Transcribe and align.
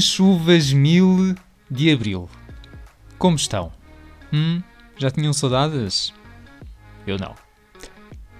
Minhas 0.00 0.12
chuvas 0.12 0.72
mil 0.72 1.34
de 1.70 1.92
abril. 1.92 2.26
Como 3.18 3.36
estão? 3.36 3.70
Hum? 4.32 4.62
Já 4.96 5.10
tinham 5.10 5.30
saudades? 5.30 6.14
Eu 7.06 7.18
não. 7.18 7.34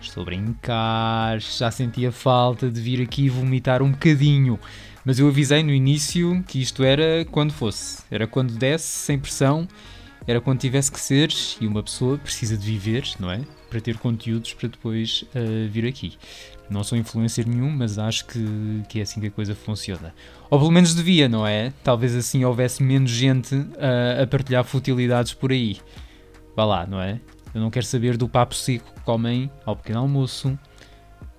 Estou 0.00 0.22
a 0.22 0.24
brincar, 0.24 1.38
já 1.38 1.70
sentia 1.70 2.10
falta 2.10 2.70
de 2.70 2.80
vir 2.80 3.02
aqui 3.02 3.28
vomitar 3.28 3.82
um 3.82 3.90
bocadinho. 3.90 4.58
Mas 5.04 5.18
eu 5.18 5.28
avisei 5.28 5.62
no 5.62 5.70
início 5.70 6.42
que 6.48 6.62
isto 6.62 6.82
era 6.82 7.26
quando 7.30 7.52
fosse. 7.52 8.04
Era 8.10 8.26
quando 8.26 8.54
desse, 8.54 8.86
sem 8.86 9.18
pressão. 9.18 9.68
Era 10.30 10.40
quando 10.40 10.60
tivesse 10.60 10.92
que 10.92 11.00
ser. 11.00 11.32
E 11.60 11.66
uma 11.66 11.82
pessoa 11.82 12.16
precisa 12.16 12.56
de 12.56 12.64
viver, 12.64 13.04
não 13.18 13.32
é? 13.32 13.40
Para 13.68 13.80
ter 13.80 13.98
conteúdos 13.98 14.54
para 14.54 14.68
depois 14.68 15.24
uh, 15.34 15.68
vir 15.68 15.84
aqui. 15.84 16.16
Não 16.70 16.84
sou 16.84 16.96
influencer 16.96 17.48
nenhum, 17.48 17.68
mas 17.68 17.98
acho 17.98 18.26
que, 18.26 18.82
que 18.88 19.00
é 19.00 19.02
assim 19.02 19.20
que 19.20 19.26
a 19.26 19.30
coisa 19.32 19.56
funciona. 19.56 20.14
Ou 20.48 20.56
pelo 20.56 20.70
menos 20.70 20.94
devia, 20.94 21.28
não 21.28 21.44
é? 21.44 21.72
Talvez 21.82 22.14
assim 22.14 22.44
houvesse 22.44 22.80
menos 22.80 23.10
gente 23.10 23.56
uh, 23.56 24.22
a 24.22 24.26
partilhar 24.28 24.62
futilidades 24.62 25.34
por 25.34 25.50
aí. 25.50 25.78
Vá 26.54 26.64
lá, 26.64 26.86
não 26.86 27.02
é? 27.02 27.20
Eu 27.52 27.60
não 27.60 27.68
quero 27.68 27.86
saber 27.86 28.16
do 28.16 28.28
papo 28.28 28.54
seco 28.54 28.94
que 28.94 29.00
comem 29.00 29.50
ao 29.66 29.74
pequeno 29.74 29.98
almoço. 29.98 30.56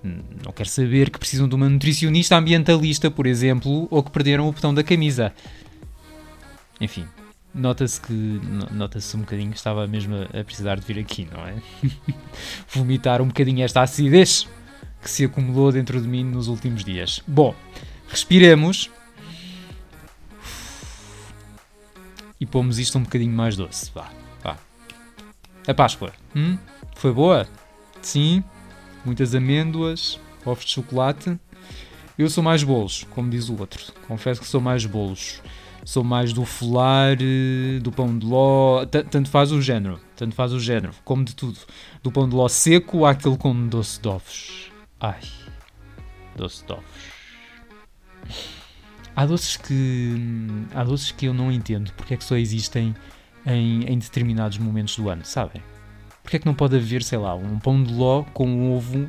Não 0.04 0.52
quero 0.52 0.68
saber 0.68 1.10
que 1.10 1.18
precisam 1.18 1.48
de 1.48 1.56
uma 1.56 1.70
nutricionista 1.70 2.36
ambientalista, 2.36 3.10
por 3.10 3.26
exemplo, 3.26 3.88
ou 3.90 4.04
que 4.04 4.12
perderam 4.12 4.50
o 4.50 4.52
botão 4.52 4.74
da 4.74 4.84
camisa. 4.84 5.32
Enfim, 6.82 7.06
nota-se 7.54 8.00
que 8.02 8.42
nota-se 8.72 9.16
um 9.16 9.22
bocadinho 9.22 9.52
que 9.52 9.58
estava 9.58 9.88
mesmo 9.88 10.16
a 10.16 10.44
precisar 10.44 10.80
de 10.80 10.86
vir 10.86 11.00
aqui, 11.00 11.28
não 11.32 11.46
é? 11.46 11.56
Vomitar 12.70 13.22
um 13.22 13.28
bocadinho 13.28 13.64
esta 13.64 13.82
acidez 13.82 14.48
que 15.02 15.10
se 15.10 15.26
acumulou 15.26 15.72
dentro 15.72 16.02
de 16.02 16.08
mim 16.08 16.24
nos 16.24 16.48
últimos 16.48 16.84
dias. 16.84 17.22
Bom, 17.28 17.56
respiremos 18.08 18.90
e 22.40 22.46
pomos 22.46 22.80
isto 22.80 22.98
um 22.98 23.04
bocadinho 23.04 23.34
mais 23.34 23.56
doce. 23.56 23.92
Vá. 23.94 24.10
A 25.68 25.76
Páscoa, 25.76 26.12
hum? 26.36 26.58
Foi 26.96 27.14
boa? 27.14 27.48
Sim. 28.02 28.44
Muitas 29.06 29.36
amêndoas, 29.36 30.20
ovos 30.44 30.66
de 30.66 30.72
chocolate. 30.72 31.40
Eu 32.18 32.30
sou 32.32 32.44
mais 32.44 32.64
bolos, 32.64 33.06
como 33.12 33.30
diz 33.30 33.48
o 33.48 33.60
outro. 33.60 33.94
Confesso 34.08 34.42
que 34.42 34.48
sou 34.48 34.60
mais 34.60 34.86
bolos. 34.88 35.40
Sou 35.84 36.04
mais 36.04 36.32
do 36.32 36.46
folar, 36.46 37.18
eh, 37.20 37.80
do 37.80 37.92
pão 37.92 38.18
de 38.18 38.26
ló. 38.26 38.86
Tanto 38.86 39.30
faz 39.30 39.52
o 39.52 39.62
género. 39.62 40.00
Tanto 40.16 40.36
faz 40.36 40.54
o 40.54 40.60
género. 40.60 40.94
Como 41.04 41.24
de 41.24 41.36
tudo. 41.36 41.58
Do 42.04 42.12
pão 42.12 42.30
de 42.30 42.36
ló 42.36 42.48
seco 42.48 43.06
àquele 43.06 43.38
com 43.38 43.68
doce 43.68 44.00
de 44.00 44.08
ovos. 44.08 44.72
Ai. 45.00 45.22
Doce 46.36 46.66
de 46.66 46.74
ovos. 46.74 46.86
Há 49.16 49.26
doces 49.26 49.58
que. 49.58 50.16
Há 50.74 50.84
doces 50.84 51.12
que 51.12 51.26
eu 51.26 51.34
não 51.34 51.52
entendo 51.52 51.92
porque 51.94 52.14
é 52.14 52.18
que 52.18 52.24
só 52.24 52.36
existem 52.36 52.96
em, 53.46 53.84
em 53.84 53.98
determinados 53.98 54.58
momentos 54.58 54.96
do 54.96 55.10
ano, 55.10 55.26
sabem? 55.26 55.62
Porque 56.24 56.38
é 56.38 56.40
que 56.40 56.46
não 56.46 56.54
pode 56.54 56.76
haver, 56.76 57.04
sei 57.04 57.18
lá, 57.18 57.36
um 57.36 57.60
pão 57.60 57.84
de 57.84 57.94
ló 57.94 58.24
com 58.34 58.48
um 58.48 58.74
ovo 58.74 59.08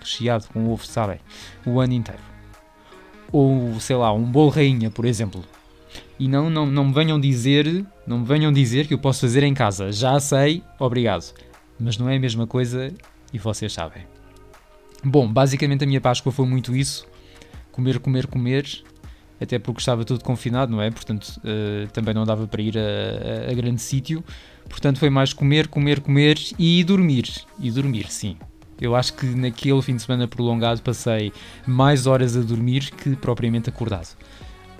recheado 0.00 0.46
com 0.48 0.68
ovo, 0.70 0.84
sabem? 0.84 1.20
O 1.64 1.80
ano 1.80 1.92
inteiro. 1.92 2.20
Ou, 3.30 3.78
sei 3.80 3.96
lá, 3.96 4.12
um 4.12 4.24
bolo 4.24 4.50
rainha, 4.50 4.90
por 4.90 5.04
exemplo. 5.04 5.44
E 6.18 6.28
não, 6.28 6.48
não, 6.48 6.66
não 6.66 6.84
me 6.86 6.94
venham 6.94 7.18
dizer, 7.20 7.84
não 8.06 8.20
me 8.20 8.24
venham 8.24 8.52
dizer 8.52 8.86
que 8.86 8.94
eu 8.94 8.98
posso 8.98 9.22
fazer 9.22 9.42
em 9.42 9.54
casa. 9.54 9.90
Já 9.90 10.18
sei, 10.20 10.62
obrigado. 10.78 11.34
Mas 11.78 11.98
não 11.98 12.08
é 12.08 12.16
a 12.16 12.20
mesma 12.20 12.46
coisa 12.46 12.92
e 13.32 13.38
vocês 13.38 13.72
sabem. 13.72 14.06
Bom, 15.02 15.30
basicamente 15.30 15.84
a 15.84 15.86
minha 15.86 16.00
Páscoa 16.00 16.32
foi 16.32 16.46
muito 16.46 16.74
isso. 16.74 17.06
Comer, 17.72 17.98
comer, 17.98 18.26
comer 18.26 18.84
até 19.40 19.58
porque 19.58 19.80
estava 19.80 20.04
tudo 20.04 20.22
confinado, 20.22 20.72
não 20.72 20.80
é? 20.80 20.90
Portanto, 20.90 21.38
uh, 21.38 21.88
também 21.92 22.14
não 22.14 22.24
dava 22.24 22.46
para 22.46 22.62
ir 22.62 22.76
a, 22.78 23.48
a, 23.48 23.50
a 23.50 23.54
grande 23.54 23.80
sítio. 23.80 24.24
Portanto, 24.68 24.98
foi 24.98 25.10
mais 25.10 25.32
comer, 25.32 25.68
comer, 25.68 26.00
comer 26.00 26.38
e 26.58 26.82
dormir. 26.82 27.30
E 27.60 27.70
dormir, 27.70 28.06
sim. 28.08 28.36
Eu 28.80 28.96
acho 28.96 29.14
que 29.14 29.26
naquele 29.26 29.80
fim 29.82 29.96
de 29.96 30.02
semana 30.02 30.26
prolongado 30.26 30.82
passei 30.82 31.32
mais 31.66 32.06
horas 32.06 32.36
a 32.36 32.40
dormir 32.40 32.90
que 32.90 33.14
propriamente 33.16 33.68
acordado. 33.68 34.16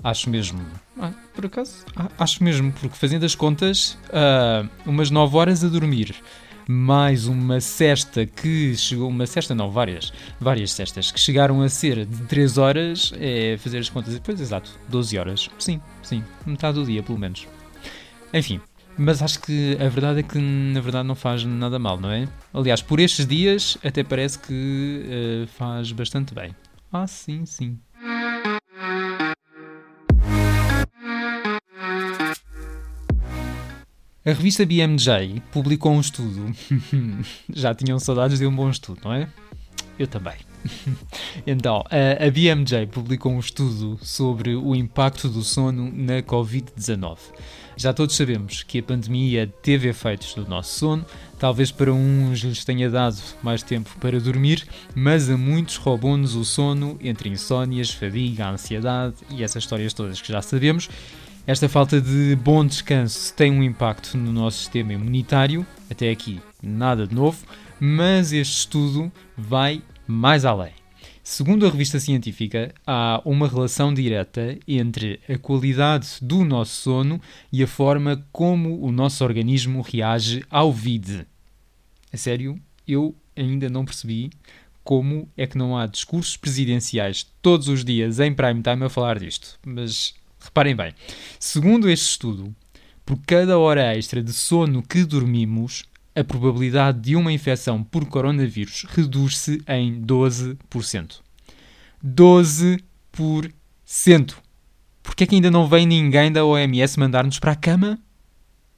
Acho 0.03 0.29
mesmo. 0.29 0.61
Ah, 0.99 1.11
por 1.33 1.45
acaso? 1.45 1.85
Ah, 1.95 2.09
acho 2.19 2.43
mesmo, 2.43 2.71
porque 2.73 2.95
fazendo 2.95 3.25
as 3.25 3.35
contas, 3.35 3.97
uh, 4.09 4.69
umas 4.85 5.09
9 5.09 5.35
horas 5.37 5.63
a 5.63 5.67
dormir 5.67 6.15
mais 6.67 7.27
uma 7.27 7.59
cesta 7.61 8.25
que 8.25 8.75
chegou, 8.75 9.09
uma 9.09 9.25
cesta 9.27 9.53
não, 9.53 9.69
várias, 9.69 10.11
várias 10.39 10.71
cestas 10.71 11.11
que 11.11 11.19
chegaram 11.19 11.61
a 11.61 11.69
ser 11.69 12.05
de 12.05 12.23
3 12.23 12.57
horas, 12.57 13.13
é 13.19 13.57
fazer 13.57 13.79
as 13.79 13.89
contas, 13.89 14.13
depois 14.13 14.39
exato, 14.41 14.71
12 14.89 15.17
horas, 15.17 15.49
sim, 15.59 15.79
sim, 16.01 16.23
metade 16.45 16.79
do 16.79 16.85
dia 16.85 17.03
pelo 17.03 17.19
menos. 17.19 17.47
Enfim, 18.33 18.59
mas 18.97 19.21
acho 19.21 19.39
que 19.41 19.77
a 19.79 19.87
verdade 19.89 20.19
é 20.21 20.23
que 20.23 20.37
na 20.39 20.81
verdade 20.81 21.07
não 21.07 21.15
faz 21.15 21.43
nada 21.43 21.77
mal, 21.77 21.99
não 21.99 22.11
é? 22.11 22.27
Aliás, 22.53 22.81
por 22.81 22.99
estes 22.99 23.25
dias 23.27 23.77
até 23.83 24.03
parece 24.03 24.39
que 24.39 25.43
uh, 25.43 25.47
faz 25.47 25.91
bastante 25.91 26.33
bem. 26.33 26.55
Ah, 26.91 27.05
sim, 27.05 27.45
sim. 27.45 27.77
A 34.25 34.29
revista 34.29 34.65
BMJ 34.65 35.39
publicou 35.51 35.93
um 35.93 35.99
estudo. 35.99 36.51
Já 37.53 37.75
tinham 37.75 37.99
saudades 37.99 38.39
de 38.39 38.47
um 38.47 38.55
bom 38.55 38.67
estudo, 38.71 38.99
não 39.03 39.13
é? 39.13 39.29
Eu 39.99 40.07
também. 40.07 40.33
então, 41.45 41.83
a, 41.89 42.29
BMJ 42.29 42.87
publicou 42.87 43.31
um 43.31 43.39
estudo 43.39 43.99
sobre 44.01 44.55
o 44.55 44.75
impacto 44.75 45.29
do 45.29 45.43
sono 45.43 45.91
na 45.93 46.21
Covid-19. 46.21 47.17
Já 47.77 47.93
todos 47.93 48.15
sabemos 48.15 48.63
que 48.63 48.79
a 48.79 48.83
pandemia 48.83 49.47
teve 49.61 49.89
efeitos 49.89 50.35
no 50.35 50.47
nosso 50.47 50.79
sono, 50.79 51.05
talvez 51.37 51.71
para 51.71 51.91
uns 51.91 52.39
lhes 52.39 52.63
tenha 52.63 52.89
dado 52.89 53.21
mais 53.43 53.61
tempo 53.61 53.89
para 53.99 54.19
dormir, 54.19 54.65
mas 54.95 55.29
a 55.29 55.37
muitos 55.37 55.75
roubou-nos 55.75 56.35
o 56.35 56.45
sono 56.45 56.97
entre 57.01 57.29
insónias, 57.29 57.91
fadiga, 57.91 58.47
ansiedade 58.47 59.15
e 59.29 59.43
essas 59.43 59.63
histórias 59.63 59.93
todas 59.93 60.21
que 60.21 60.31
já 60.31 60.41
sabemos 60.41 60.89
esta 61.47 61.69
falta 61.69 62.01
de 62.01 62.35
bom 62.37 62.65
descanso 62.65 63.31
tem 63.35 63.51
um 63.51 63.61
impacto 63.61 64.17
no 64.17 64.33
nosso 64.33 64.57
sistema 64.57 64.93
imunitário, 64.93 65.63
até 65.91 66.09
aqui 66.09 66.41
nada 66.61 67.05
de 67.05 67.13
novo, 67.13 67.37
mas 67.79 68.33
este 68.33 68.57
estudo 68.57 69.11
vai 69.37 69.79
mais 70.07 70.45
além. 70.45 70.71
Segundo 71.23 71.65
a 71.65 71.69
revista 71.69 71.99
científica, 71.99 72.73
há 72.85 73.21
uma 73.25 73.47
relação 73.47 73.93
direta 73.93 74.57
entre 74.67 75.19
a 75.27 75.37
qualidade 75.37 76.07
do 76.21 76.45
nosso 76.45 76.81
sono 76.81 77.19
e 77.51 77.63
a 77.63 77.67
forma 77.67 78.25
como 78.31 78.79
o 78.81 78.91
nosso 78.91 79.23
organismo 79.23 79.81
reage 79.81 80.43
ao 80.49 80.71
VID. 80.71 81.25
A 82.13 82.17
sério, 82.17 82.59
eu 82.87 83.15
ainda 83.35 83.69
não 83.69 83.85
percebi 83.85 84.29
como 84.83 85.27
é 85.35 85.47
que 85.47 85.57
não 85.57 85.75
há 85.75 85.87
discursos 85.87 86.37
presidenciais 86.37 87.25
todos 87.41 87.67
os 87.67 87.83
dias 87.83 88.19
em 88.19 88.33
prime 88.33 88.61
time 88.61 88.85
a 88.85 88.89
falar 88.89 89.17
disto, 89.17 89.59
mas 89.65 90.13
Reparem 90.45 90.75
bem, 90.75 90.93
segundo 91.39 91.89
este 91.89 92.07
estudo, 92.07 92.55
por 93.03 93.17
cada 93.25 93.57
hora 93.57 93.97
extra 93.97 94.21
de 94.21 94.31
sono 94.31 94.83
que 94.83 95.03
dormimos, 95.03 95.83
a 96.15 96.23
probabilidade 96.23 97.01
de 97.01 97.15
uma 97.15 97.31
infecção 97.31 97.83
por 97.83 98.05
coronavírus 98.05 98.85
reduz-se 98.89 99.61
em 99.67 100.01
12%. 100.01 101.19
12%! 102.03 104.35
Porquê 105.03 105.23
é 105.23 105.27
que 105.27 105.35
ainda 105.35 105.51
não 105.51 105.67
vem 105.67 105.85
ninguém 105.85 106.31
da 106.31 106.43
OMS 106.45 106.99
mandar-nos 106.99 107.37
para 107.39 107.51
a 107.51 107.55
cama? 107.55 107.99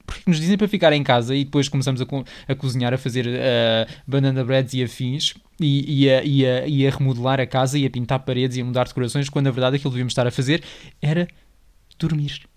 Porque 0.05 0.23
nos 0.25 0.39
dizem 0.39 0.57
para 0.57 0.67
ficar 0.67 0.91
em 0.93 1.03
casa 1.03 1.35
e 1.35 1.43
depois 1.43 1.69
começamos 1.69 2.01
a, 2.01 2.05
co 2.05 2.23
a 2.47 2.55
cozinhar, 2.55 2.93
a 2.93 2.97
fazer 2.97 3.27
uh, 3.27 3.91
banana 4.07 4.43
breads 4.43 4.73
e 4.73 4.81
afins 4.81 5.35
e, 5.59 6.03
e, 6.03 6.09
a, 6.09 6.23
e, 6.23 6.45
a, 6.45 6.67
e 6.67 6.87
a 6.87 6.89
remodelar 6.89 7.41
a 7.41 7.45
casa 7.45 7.77
e 7.77 7.85
a 7.85 7.89
pintar 7.89 8.19
paredes 8.19 8.57
e 8.57 8.61
a 8.61 8.65
mudar 8.65 8.87
decorações, 8.87 9.29
quando 9.29 9.45
na 9.45 9.51
verdade 9.51 9.75
aquilo 9.75 9.91
que 9.91 9.95
devíamos 9.95 10.11
estar 10.11 10.25
a 10.25 10.31
fazer 10.31 10.63
era 11.01 11.27
dormir. 11.99 12.47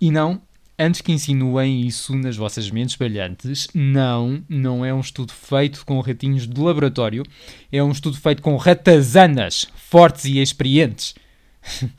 E 0.00 0.10
não, 0.10 0.40
antes 0.80 1.02
que 1.02 1.12
insinuem 1.12 1.82
isso 1.82 2.16
nas 2.16 2.36
vossas 2.36 2.70
mentes 2.70 2.96
brilhantes, 2.96 3.68
não, 3.74 4.42
não 4.48 4.82
é 4.82 4.94
um 4.94 5.00
estudo 5.00 5.30
feito 5.30 5.84
com 5.84 6.00
ratinhos 6.00 6.48
de 6.48 6.58
laboratório, 6.58 7.22
é 7.70 7.82
um 7.82 7.92
estudo 7.92 8.16
feito 8.16 8.40
com 8.40 8.56
ratazanas 8.56 9.68
fortes 9.76 10.24
e 10.24 10.38
experientes. 10.38 11.14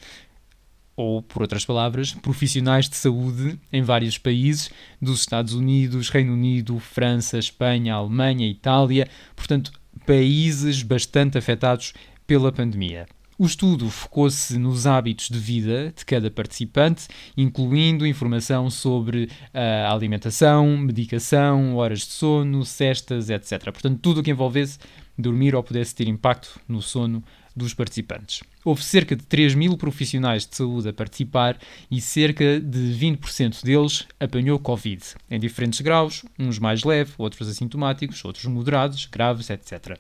Ou, 0.97 1.21
por 1.21 1.43
outras 1.43 1.63
palavras, 1.63 2.11
profissionais 2.13 2.89
de 2.89 2.95
saúde 2.95 3.57
em 3.71 3.83
vários 3.83 4.17
países, 4.17 4.69
dos 4.99 5.21
Estados 5.21 5.53
Unidos, 5.53 6.09
Reino 6.09 6.33
Unido, 6.33 6.79
França, 6.79 7.37
Espanha, 7.37 7.93
Alemanha, 7.93 8.47
Itália, 8.47 9.07
portanto, 9.35 9.71
países 10.05 10.81
bastante 10.81 11.37
afetados 11.37 11.93
pela 12.25 12.51
pandemia. 12.51 13.05
O 13.41 13.45
estudo 13.47 13.89
focou-se 13.89 14.55
nos 14.59 14.85
hábitos 14.85 15.27
de 15.27 15.39
vida 15.39 15.91
de 15.97 16.05
cada 16.05 16.29
participante, 16.29 17.07
incluindo 17.35 18.05
informação 18.05 18.69
sobre 18.69 19.31
a 19.51 19.87
ah, 19.87 19.91
alimentação, 19.91 20.77
medicação, 20.77 21.75
horas 21.75 22.01
de 22.01 22.11
sono, 22.11 22.63
cestas, 22.63 23.31
etc. 23.31 23.63
Portanto, 23.63 23.97
tudo 23.99 24.19
o 24.19 24.23
que 24.23 24.29
envolvesse 24.29 24.77
dormir 25.17 25.55
ou 25.55 25.63
pudesse 25.63 25.95
ter 25.95 26.07
impacto 26.07 26.59
no 26.67 26.83
sono 26.83 27.23
dos 27.55 27.73
participantes. 27.73 28.43
Houve 28.63 28.83
cerca 28.83 29.15
de 29.15 29.23
3 29.23 29.55
mil 29.55 29.75
profissionais 29.75 30.45
de 30.45 30.55
saúde 30.55 30.89
a 30.89 30.93
participar 30.93 31.57
e 31.89 31.99
cerca 31.99 32.59
de 32.59 32.95
20% 32.95 33.63
deles 33.63 34.05
apanhou 34.19 34.59
Covid, 34.59 35.01
em 35.31 35.39
diferentes 35.39 35.81
graus, 35.81 36.23
uns 36.37 36.59
mais 36.59 36.83
leves, 36.83 37.15
outros 37.17 37.49
assintomáticos, 37.49 38.23
outros 38.23 38.45
moderados, 38.45 39.07
graves, 39.07 39.49
etc. 39.49 39.97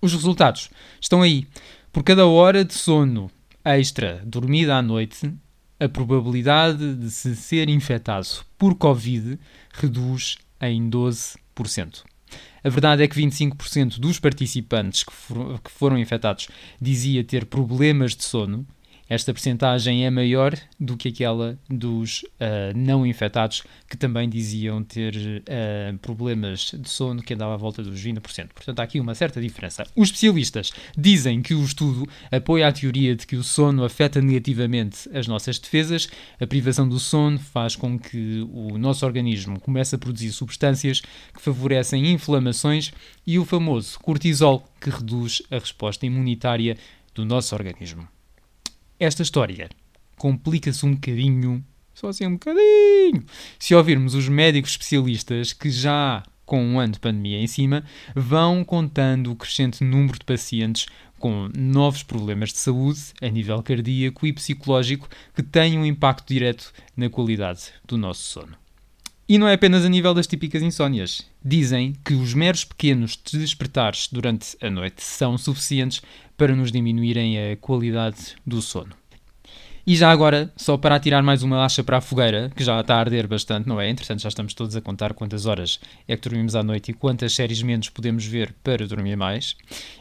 Os 0.00 0.12
resultados 0.12 0.70
estão 1.00 1.20
aí. 1.20 1.48
Por 1.94 2.02
cada 2.02 2.26
hora 2.26 2.64
de 2.64 2.74
sono 2.74 3.30
extra 3.64 4.20
dormida 4.26 4.76
à 4.76 4.82
noite, 4.82 5.32
a 5.78 5.88
probabilidade 5.88 6.96
de 6.96 7.08
se 7.08 7.36
ser 7.36 7.68
infectado 7.68 8.26
por 8.58 8.74
Covid 8.74 9.38
reduz 9.72 10.36
em 10.60 10.90
12%. 10.90 12.02
A 12.64 12.68
verdade 12.68 13.04
é 13.04 13.06
que 13.06 13.14
25% 13.14 14.00
dos 14.00 14.18
participantes 14.18 15.04
que, 15.04 15.12
for, 15.12 15.60
que 15.60 15.70
foram 15.70 15.96
infectados 15.96 16.48
dizia 16.80 17.22
ter 17.22 17.46
problemas 17.46 18.16
de 18.16 18.24
sono 18.24 18.66
esta 19.08 19.32
percentagem 19.34 20.06
é 20.06 20.10
maior 20.10 20.56
do 20.80 20.96
que 20.96 21.08
aquela 21.08 21.58
dos 21.68 22.22
uh, 22.22 22.76
não 22.76 23.06
infectados 23.06 23.62
que 23.88 23.96
também 23.96 24.28
diziam 24.28 24.82
ter 24.82 25.14
uh, 25.14 25.98
problemas 25.98 26.72
de 26.72 26.88
sono 26.88 27.22
que 27.22 27.34
andava 27.34 27.54
à 27.54 27.56
volta 27.56 27.82
dos 27.82 28.02
20%. 28.02 28.48
Portanto, 28.54 28.80
há 28.80 28.82
aqui 28.82 28.98
uma 28.98 29.14
certa 29.14 29.40
diferença. 29.40 29.84
Os 29.94 30.08
especialistas 30.08 30.72
dizem 30.96 31.42
que 31.42 31.54
o 31.54 31.62
estudo 31.62 32.08
apoia 32.30 32.68
a 32.68 32.72
teoria 32.72 33.14
de 33.14 33.26
que 33.26 33.36
o 33.36 33.42
sono 33.42 33.84
afeta 33.84 34.20
negativamente 34.22 35.08
as 35.16 35.26
nossas 35.26 35.58
defesas. 35.58 36.08
A 36.40 36.46
privação 36.46 36.88
do 36.88 36.98
sono 36.98 37.38
faz 37.38 37.76
com 37.76 37.98
que 37.98 38.46
o 38.50 38.78
nosso 38.78 39.04
organismo 39.04 39.60
comece 39.60 39.94
a 39.94 39.98
produzir 39.98 40.32
substâncias 40.32 41.00
que 41.00 41.42
favorecem 41.42 42.10
inflamações 42.10 42.92
e 43.26 43.38
o 43.38 43.44
famoso 43.44 43.98
cortisol, 44.00 44.64
que 44.80 44.90
reduz 44.90 45.42
a 45.50 45.58
resposta 45.58 46.06
imunitária 46.06 46.76
do 47.14 47.24
nosso 47.24 47.54
organismo. 47.54 48.13
Esta 48.98 49.22
história 49.22 49.68
complica-se 50.16 50.86
um 50.86 50.94
bocadinho, 50.94 51.64
só 51.92 52.08
assim 52.08 52.26
um 52.26 52.34
bocadinho, 52.34 53.24
se 53.58 53.74
ouvirmos 53.74 54.14
os 54.14 54.28
médicos 54.28 54.70
especialistas 54.70 55.52
que 55.52 55.70
já 55.70 56.22
com 56.46 56.62
um 56.62 56.78
ano 56.78 56.92
de 56.92 57.00
pandemia 57.00 57.40
em 57.40 57.46
cima, 57.46 57.84
vão 58.14 58.64
contando 58.64 59.32
o 59.32 59.36
crescente 59.36 59.82
número 59.82 60.18
de 60.18 60.24
pacientes 60.24 60.86
com 61.18 61.48
novos 61.56 62.02
problemas 62.02 62.52
de 62.52 62.58
saúde 62.58 63.00
a 63.20 63.28
nível 63.28 63.62
cardíaco 63.62 64.26
e 64.26 64.32
psicológico 64.32 65.08
que 65.34 65.42
têm 65.42 65.78
um 65.78 65.86
impacto 65.86 66.28
direto 66.28 66.72
na 66.96 67.08
qualidade 67.08 67.72
do 67.86 67.96
nosso 67.96 68.22
sono. 68.22 68.63
E 69.26 69.38
não 69.38 69.48
é 69.48 69.54
apenas 69.54 69.84
a 69.84 69.88
nível 69.88 70.12
das 70.12 70.26
típicas 70.26 70.62
insónias. 70.62 71.22
Dizem 71.42 71.94
que 72.04 72.12
os 72.12 72.34
meros 72.34 72.64
pequenos 72.64 73.18
despertares 73.32 74.06
durante 74.12 74.54
a 74.60 74.68
noite 74.68 75.02
são 75.02 75.38
suficientes 75.38 76.02
para 76.36 76.54
nos 76.54 76.70
diminuírem 76.70 77.52
a 77.52 77.56
qualidade 77.56 78.36
do 78.46 78.60
sono. 78.60 78.94
E 79.86 79.94
já 79.96 80.10
agora, 80.10 80.50
só 80.56 80.78
para 80.78 80.96
atirar 80.96 81.22
mais 81.22 81.42
uma 81.42 81.62
acha 81.62 81.84
para 81.84 81.98
a 81.98 82.00
fogueira, 82.00 82.50
que 82.56 82.64
já 82.64 82.80
está 82.80 82.96
a 82.96 83.00
arder 83.00 83.28
bastante, 83.28 83.68
não 83.68 83.78
é? 83.78 83.88
Entretanto, 83.88 84.22
já 84.22 84.30
estamos 84.30 84.54
todos 84.54 84.74
a 84.74 84.80
contar 84.80 85.12
quantas 85.12 85.44
horas 85.44 85.78
é 86.08 86.16
que 86.16 86.26
dormimos 86.26 86.54
à 86.54 86.62
noite 86.62 86.90
e 86.90 86.94
quantas 86.94 87.34
séries 87.34 87.62
menos 87.62 87.90
podemos 87.90 88.24
ver 88.24 88.54
para 88.64 88.86
dormir 88.86 89.14
mais, 89.14 89.56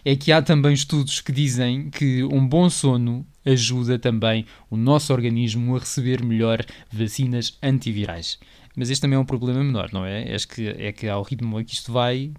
é 0.06 0.16
que 0.16 0.32
há 0.32 0.42
também 0.42 0.74
estudos 0.74 1.20
que 1.20 1.34
dizem 1.34 1.90
que 1.90 2.24
um 2.24 2.48
bom 2.48 2.70
sono 2.70 3.26
ajuda 3.46 4.00
também 4.00 4.46
o 4.70 4.78
nosso 4.78 5.14
organismo 5.14 5.76
a 5.76 5.80
receber 5.80 6.24
melhor 6.24 6.66
vacinas 6.92 7.58
antivirais. 7.62 8.40
Mas 8.76 8.90
este 8.90 9.02
também 9.02 9.18
é 9.18 9.20
um 9.20 9.26
problema 9.26 9.64
menor, 9.64 9.92
não 9.92 10.06
é? 10.06 10.34
É 10.34 10.38
que, 10.38 10.68
é 10.68 10.92
que 10.92 11.08
ao 11.08 11.22
ritmo 11.22 11.58
a 11.58 11.64
que 11.64 11.74
isto 11.74 11.92
vai, 11.92 12.32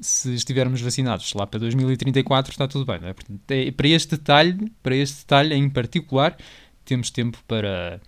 se 0.00 0.34
estivermos 0.34 0.80
vacinados 0.80 1.32
lá 1.34 1.46
para 1.46 1.60
2034 1.60 2.52
está 2.52 2.66
tudo 2.66 2.84
bem. 2.84 3.00
Não 3.00 3.08
é? 3.08 3.12
Portanto, 3.12 3.40
é, 3.50 3.70
para 3.70 3.88
este 3.88 4.16
detalhe, 4.16 4.72
para 4.82 4.96
este 4.96 5.18
detalhe 5.18 5.54
em 5.54 5.68
particular, 5.68 6.36
temos 6.84 7.10
tempo 7.10 7.38
para, 7.46 8.00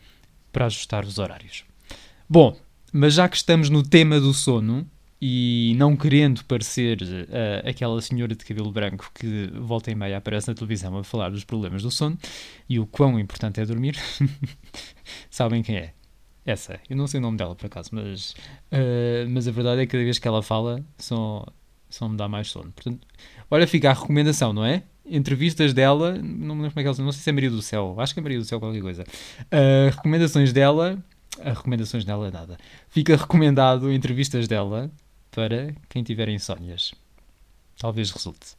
para 0.52 0.66
ajustar 0.66 1.04
os 1.04 1.18
horários. 1.18 1.64
Bom, 2.28 2.56
mas 2.92 3.14
já 3.14 3.28
que 3.28 3.36
estamos 3.36 3.70
no 3.70 3.82
tema 3.82 4.20
do 4.20 4.34
sono 4.34 4.88
e 5.20 5.74
não 5.76 5.96
querendo 5.96 6.44
parecer 6.44 6.98
uh, 7.02 7.68
aquela 7.68 8.00
senhora 8.00 8.34
de 8.34 8.44
cabelo 8.44 8.70
branco 8.70 9.10
que 9.12 9.50
volta 9.54 9.90
e 9.90 9.94
meia 9.94 10.18
aparece 10.18 10.48
na 10.48 10.54
televisão 10.54 10.96
a 10.96 11.02
falar 11.02 11.30
dos 11.30 11.44
problemas 11.44 11.82
do 11.82 11.90
sono 11.90 12.16
e 12.68 12.78
o 12.78 12.86
quão 12.86 13.18
importante 13.18 13.60
é 13.60 13.66
dormir, 13.66 13.96
sabem 15.28 15.62
quem 15.62 15.76
é? 15.76 15.94
Essa. 16.46 16.80
Eu 16.88 16.96
não 16.96 17.06
sei 17.06 17.18
o 17.18 17.20
nome 17.20 17.36
dela 17.36 17.54
por 17.54 17.66
acaso, 17.66 17.90
mas, 17.92 18.30
uh, 18.72 19.28
mas 19.28 19.46
a 19.46 19.50
verdade 19.50 19.82
é 19.82 19.86
que 19.86 19.92
cada 19.92 20.04
vez 20.04 20.18
que 20.18 20.26
ela 20.26 20.42
fala 20.42 20.82
só, 20.96 21.44
só 21.90 22.08
me 22.08 22.16
dá 22.16 22.26
mais 22.26 22.48
sono. 22.48 22.72
Portanto, 22.72 23.06
olha, 23.50 23.66
fica 23.66 23.90
a 23.90 23.92
recomendação, 23.92 24.52
não 24.52 24.64
é? 24.64 24.82
Entrevistas 25.04 25.74
dela, 25.74 26.12
não 26.12 26.54
me 26.54 26.62
lembro 26.62 26.70
como 26.70 26.80
é 26.80 26.82
que 26.82 26.88
ela 26.88 27.04
não 27.04 27.12
sei 27.12 27.22
se 27.22 27.28
é 27.28 27.32
Maria 27.32 27.50
do 27.50 27.60
Céu, 27.60 27.96
acho 27.98 28.14
que 28.14 28.20
é 28.20 28.22
Maria 28.22 28.38
do 28.38 28.44
Céu 28.44 28.60
qualquer 28.60 28.80
coisa. 28.80 29.04
Uh, 29.42 29.90
recomendações 29.94 30.52
dela, 30.52 30.98
uh, 31.38 31.48
recomendações 31.50 32.04
dela 32.04 32.28
é 32.28 32.30
nada. 32.30 32.56
Fica 32.88 33.14
recomendado 33.14 33.92
entrevistas 33.92 34.48
dela 34.48 34.90
para 35.30 35.74
quem 35.88 36.02
tiver 36.02 36.28
insónias. 36.28 36.94
Talvez 37.78 38.10
resulte. 38.10 38.54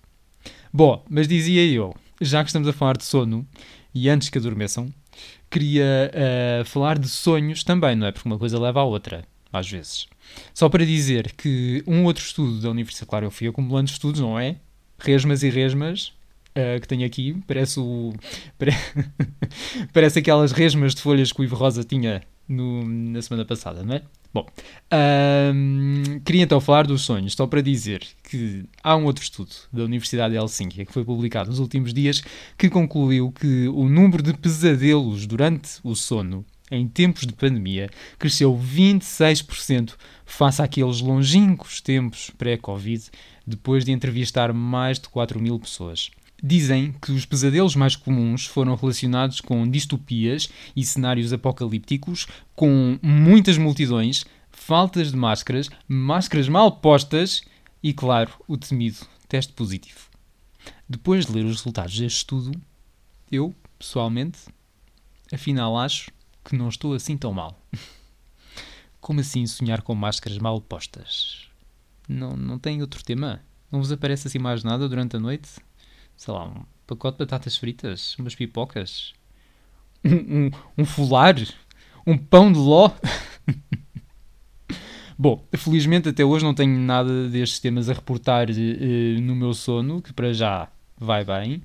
Bom, 0.71 1.03
mas 1.09 1.27
dizia 1.27 1.65
eu, 1.65 1.95
já 2.21 2.43
que 2.43 2.49
estamos 2.49 2.67
a 2.67 2.73
falar 2.73 2.97
de 2.97 3.03
sono, 3.03 3.47
e 3.93 4.09
antes 4.09 4.29
que 4.29 4.37
adormeçam, 4.37 4.93
queria 5.49 6.11
uh, 6.13 6.65
falar 6.65 6.97
de 6.97 7.09
sonhos 7.09 7.63
também, 7.63 7.95
não 7.95 8.07
é? 8.07 8.11
Porque 8.11 8.27
uma 8.27 8.37
coisa 8.37 8.59
leva 8.59 8.79
à 8.79 8.83
outra 8.83 9.25
às 9.51 9.69
vezes. 9.69 10.07
Só 10.53 10.69
para 10.69 10.85
dizer 10.85 11.31
que 11.33 11.83
um 11.87 12.03
outro 12.05 12.23
estudo 12.23 12.61
da 12.61 12.69
Universidade, 12.69 13.09
claro, 13.09 13.25
eu 13.25 13.31
fui 13.31 13.47
acumulando 13.47 13.89
estudos, 13.89 14.21
não 14.21 14.39
é? 14.39 14.57
Resmas 14.99 15.43
e 15.43 15.49
resmas, 15.49 16.13
uh, 16.49 16.79
que 16.79 16.87
tenho 16.87 17.05
aqui, 17.05 17.35
parece 17.47 17.79
o. 17.79 18.13
parece 19.91 20.19
aquelas 20.19 20.51
resmas 20.51 20.93
de 20.93 21.01
folhas 21.01 21.31
que 21.31 21.41
o 21.41 21.43
Ivo 21.43 21.55
Rosa 21.55 21.83
tinha 21.83 22.21
no, 22.49 22.83
na 22.85 23.21
semana 23.21 23.45
passada, 23.45 23.83
não 23.83 23.95
é? 23.95 24.01
Bom, 24.31 24.45
queria 26.23 26.43
então 26.43 26.61
falar 26.61 26.85
dos 26.85 27.01
sonhos, 27.01 27.33
só 27.33 27.47
para 27.47 27.61
dizer 27.61 28.05
que 28.23 28.63
há 28.83 28.95
um 28.95 29.05
outro 29.05 29.23
estudo 29.23 29.49
da 29.73 29.83
Universidade 29.83 30.33
de 30.33 30.39
Helsínquia 30.39 30.85
que 30.85 30.93
foi 30.93 31.03
publicado 31.03 31.49
nos 31.49 31.59
últimos 31.59 31.93
dias 31.93 32.21
que 32.55 32.69
concluiu 32.69 33.31
que 33.31 33.67
o 33.69 33.89
número 33.89 34.21
de 34.21 34.33
pesadelos 34.33 35.25
durante 35.25 35.79
o 35.83 35.95
sono 35.95 36.45
em 36.71 36.87
tempos 36.87 37.25
de 37.25 37.33
pandemia, 37.33 37.89
cresceu 38.17 38.55
26% 38.55 39.93
face 40.25 40.61
àqueles 40.61 41.01
longínquos 41.01 41.81
tempos 41.81 42.29
pré-Covid, 42.37 43.09
depois 43.45 43.83
de 43.83 43.91
entrevistar 43.91 44.53
mais 44.53 44.99
de 44.99 45.09
4 45.09 45.39
mil 45.39 45.59
pessoas. 45.59 46.11
Dizem 46.41 46.93
que 47.01 47.11
os 47.11 47.25
pesadelos 47.25 47.75
mais 47.75 47.95
comuns 47.95 48.45
foram 48.45 48.75
relacionados 48.75 49.41
com 49.41 49.69
distopias 49.69 50.49
e 50.75 50.85
cenários 50.85 51.33
apocalípticos, 51.33 52.27
com 52.55 52.97
muitas 53.01 53.57
multidões, 53.57 54.25
faltas 54.49 55.11
de 55.11 55.17
máscaras, 55.17 55.69
máscaras 55.87 56.47
mal 56.47 56.71
postas 56.71 57.43
e, 57.83 57.93
claro, 57.93 58.31
o 58.47 58.57
temido 58.57 58.99
teste 59.27 59.51
positivo. 59.53 60.09
Depois 60.87 61.25
de 61.25 61.33
ler 61.33 61.45
os 61.45 61.57
resultados 61.57 61.97
deste 61.97 62.17
estudo, 62.17 62.51
eu, 63.31 63.53
pessoalmente, 63.77 64.39
afinal 65.31 65.77
acho 65.77 66.09
que 66.43 66.55
não 66.55 66.69
estou 66.69 66.93
assim 66.93 67.17
tão 67.17 67.33
mal. 67.33 67.59
Como 69.01 69.19
assim 69.19 69.45
sonhar 69.45 69.81
com 69.81 69.93
máscaras 69.93 70.37
mal 70.37 70.59
postas? 70.61 71.47
Não, 72.07 72.35
não 72.35 72.57
tem 72.57 72.81
outro 72.81 73.03
tema? 73.03 73.41
Não 73.71 73.79
vos 73.79 73.91
aparece 73.91 74.27
assim 74.27 74.39
mais 74.39 74.63
nada 74.63 74.89
durante 74.89 75.15
a 75.15 75.19
noite? 75.19 75.49
Sei 76.19 76.33
lá, 76.33 76.49
um 76.49 76.65
pacote 76.85 77.17
de 77.17 77.23
batatas 77.23 77.55
fritas? 77.55 78.17
Umas 78.19 78.35
pipocas? 78.35 79.13
Um, 80.03 80.15
um, 80.47 80.51
um 80.79 80.85
fular? 80.85 81.33
Um 82.05 82.17
pão 82.17 82.51
de 82.51 82.59
ló? 82.59 82.91
Bom, 85.17 85.41
felizmente 85.55 86.09
até 86.09 86.25
hoje 86.25 86.43
não 86.43 86.53
tenho 86.53 86.77
nada 86.77 87.29
destes 87.29 87.61
temas 87.61 87.87
a 87.87 87.93
reportar 87.93 88.49
uh, 88.49 89.21
no 89.21 89.33
meu 89.33 89.53
sono, 89.53 90.01
que 90.01 90.11
para 90.11 90.33
já 90.33 90.67
vai 90.97 91.23
bem. 91.23 91.63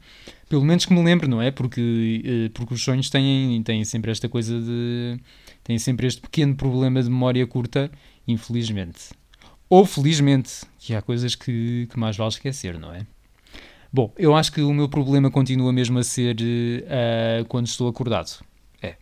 Pelo 0.49 0.64
menos 0.64 0.87
que 0.87 0.94
me 0.94 1.02
lembre, 1.02 1.26
não 1.26 1.42
é? 1.42 1.50
Porque, 1.50 2.23
eh, 2.25 2.50
porque 2.54 2.75
os 2.75 2.84
sonhos 2.84 3.11
têm, 3.11 3.61
têm 3.64 3.84
sempre 3.84 4.12
esta 4.12 4.28
coisa 4.28 4.61
de. 4.61 5.18
têm 5.64 5.80
sempre 5.80 6.06
este 6.06 6.20
pequeno 6.20 6.54
problema 6.54 7.02
de 7.02 7.11
memória 7.11 7.44
curta, 7.44 7.90
infelizmente. 8.25 9.11
Ou 9.68 9.84
felizmente, 9.84 10.61
que 10.78 10.94
há 10.94 11.02
coisas 11.02 11.34
que, 11.34 11.88
que 11.90 11.99
mais 11.99 12.16
vale 12.16 12.30
esquecer, 12.30 12.78
não 12.78 12.94
é? 12.94 13.04
Bom, 13.94 14.12
eu 14.18 14.34
acho 14.34 14.50
que 14.50 14.60
o 14.60 14.74
meu 14.74 14.88
problema 14.88 15.30
continua 15.30 15.72
mesmo 15.72 16.00
a 16.00 16.02
ser 16.02 16.34
uh, 16.40 17.44
quando 17.46 17.68
estou 17.68 17.86
acordado. 17.86 18.44
É. 18.82 18.96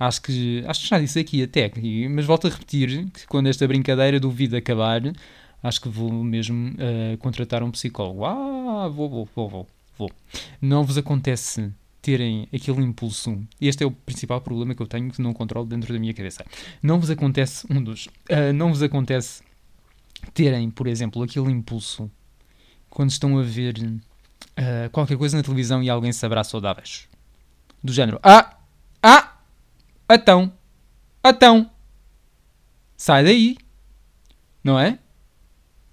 Acho 0.00 0.22
que, 0.22 0.64
acho 0.66 0.80
que 0.80 0.88
já 0.88 0.98
disse 0.98 1.18
aqui 1.18 1.42
até, 1.42 1.70
mas 2.08 2.24
volto 2.24 2.46
a 2.46 2.50
repetir 2.50 3.04
que 3.10 3.26
quando 3.26 3.48
esta 3.48 3.68
brincadeira 3.68 4.18
do 4.18 4.30
vida 4.30 4.56
acabar, 4.56 5.02
acho 5.62 5.78
que 5.78 5.90
vou 5.90 6.10
mesmo 6.10 6.70
uh, 6.70 7.18
contratar 7.18 7.62
um 7.62 7.70
psicólogo. 7.70 8.24
Ah, 8.24 8.88
vou, 8.88 9.10
vou, 9.10 9.28
vou, 9.36 9.48
vou, 9.50 9.66
vou. 9.98 10.10
Não 10.58 10.84
vos 10.84 10.96
acontece 10.96 11.70
terem 12.00 12.48
aquele 12.50 12.80
impulso. 12.80 13.38
Este 13.60 13.84
é 13.84 13.86
o 13.86 13.90
principal 13.90 14.40
problema 14.40 14.74
que 14.74 14.80
eu 14.80 14.86
tenho 14.86 15.10
que 15.10 15.20
não 15.20 15.34
controlo 15.34 15.66
dentro 15.66 15.92
da 15.92 16.00
minha 16.00 16.14
cabeça. 16.14 16.46
Não 16.82 16.98
vos 16.98 17.10
acontece 17.10 17.66
um 17.68 17.84
dos. 17.84 18.06
Uh, 18.06 18.54
não 18.54 18.70
vos 18.70 18.82
acontece 18.82 19.42
terem, 20.32 20.70
por 20.70 20.86
exemplo, 20.86 21.22
aquele 21.22 21.50
impulso 21.50 22.10
quando 22.88 23.10
estão 23.10 23.38
a 23.38 23.42
ver 23.42 23.74
uh, 24.58 24.90
qualquer 24.90 25.16
coisa 25.16 25.36
na 25.36 25.42
televisão 25.42 25.82
e 25.82 25.90
alguém 25.90 26.12
se 26.12 26.24
abraça 26.24 26.50
saudáveis. 26.50 27.08
Do 27.82 27.92
género: 27.92 28.18
Ah! 28.22 28.56
Ah! 29.02 29.38
Atão! 30.08 30.52
Atão! 31.22 31.70
Sai 32.96 33.24
daí! 33.24 33.56
Não 34.62 34.78
é? 34.78 34.98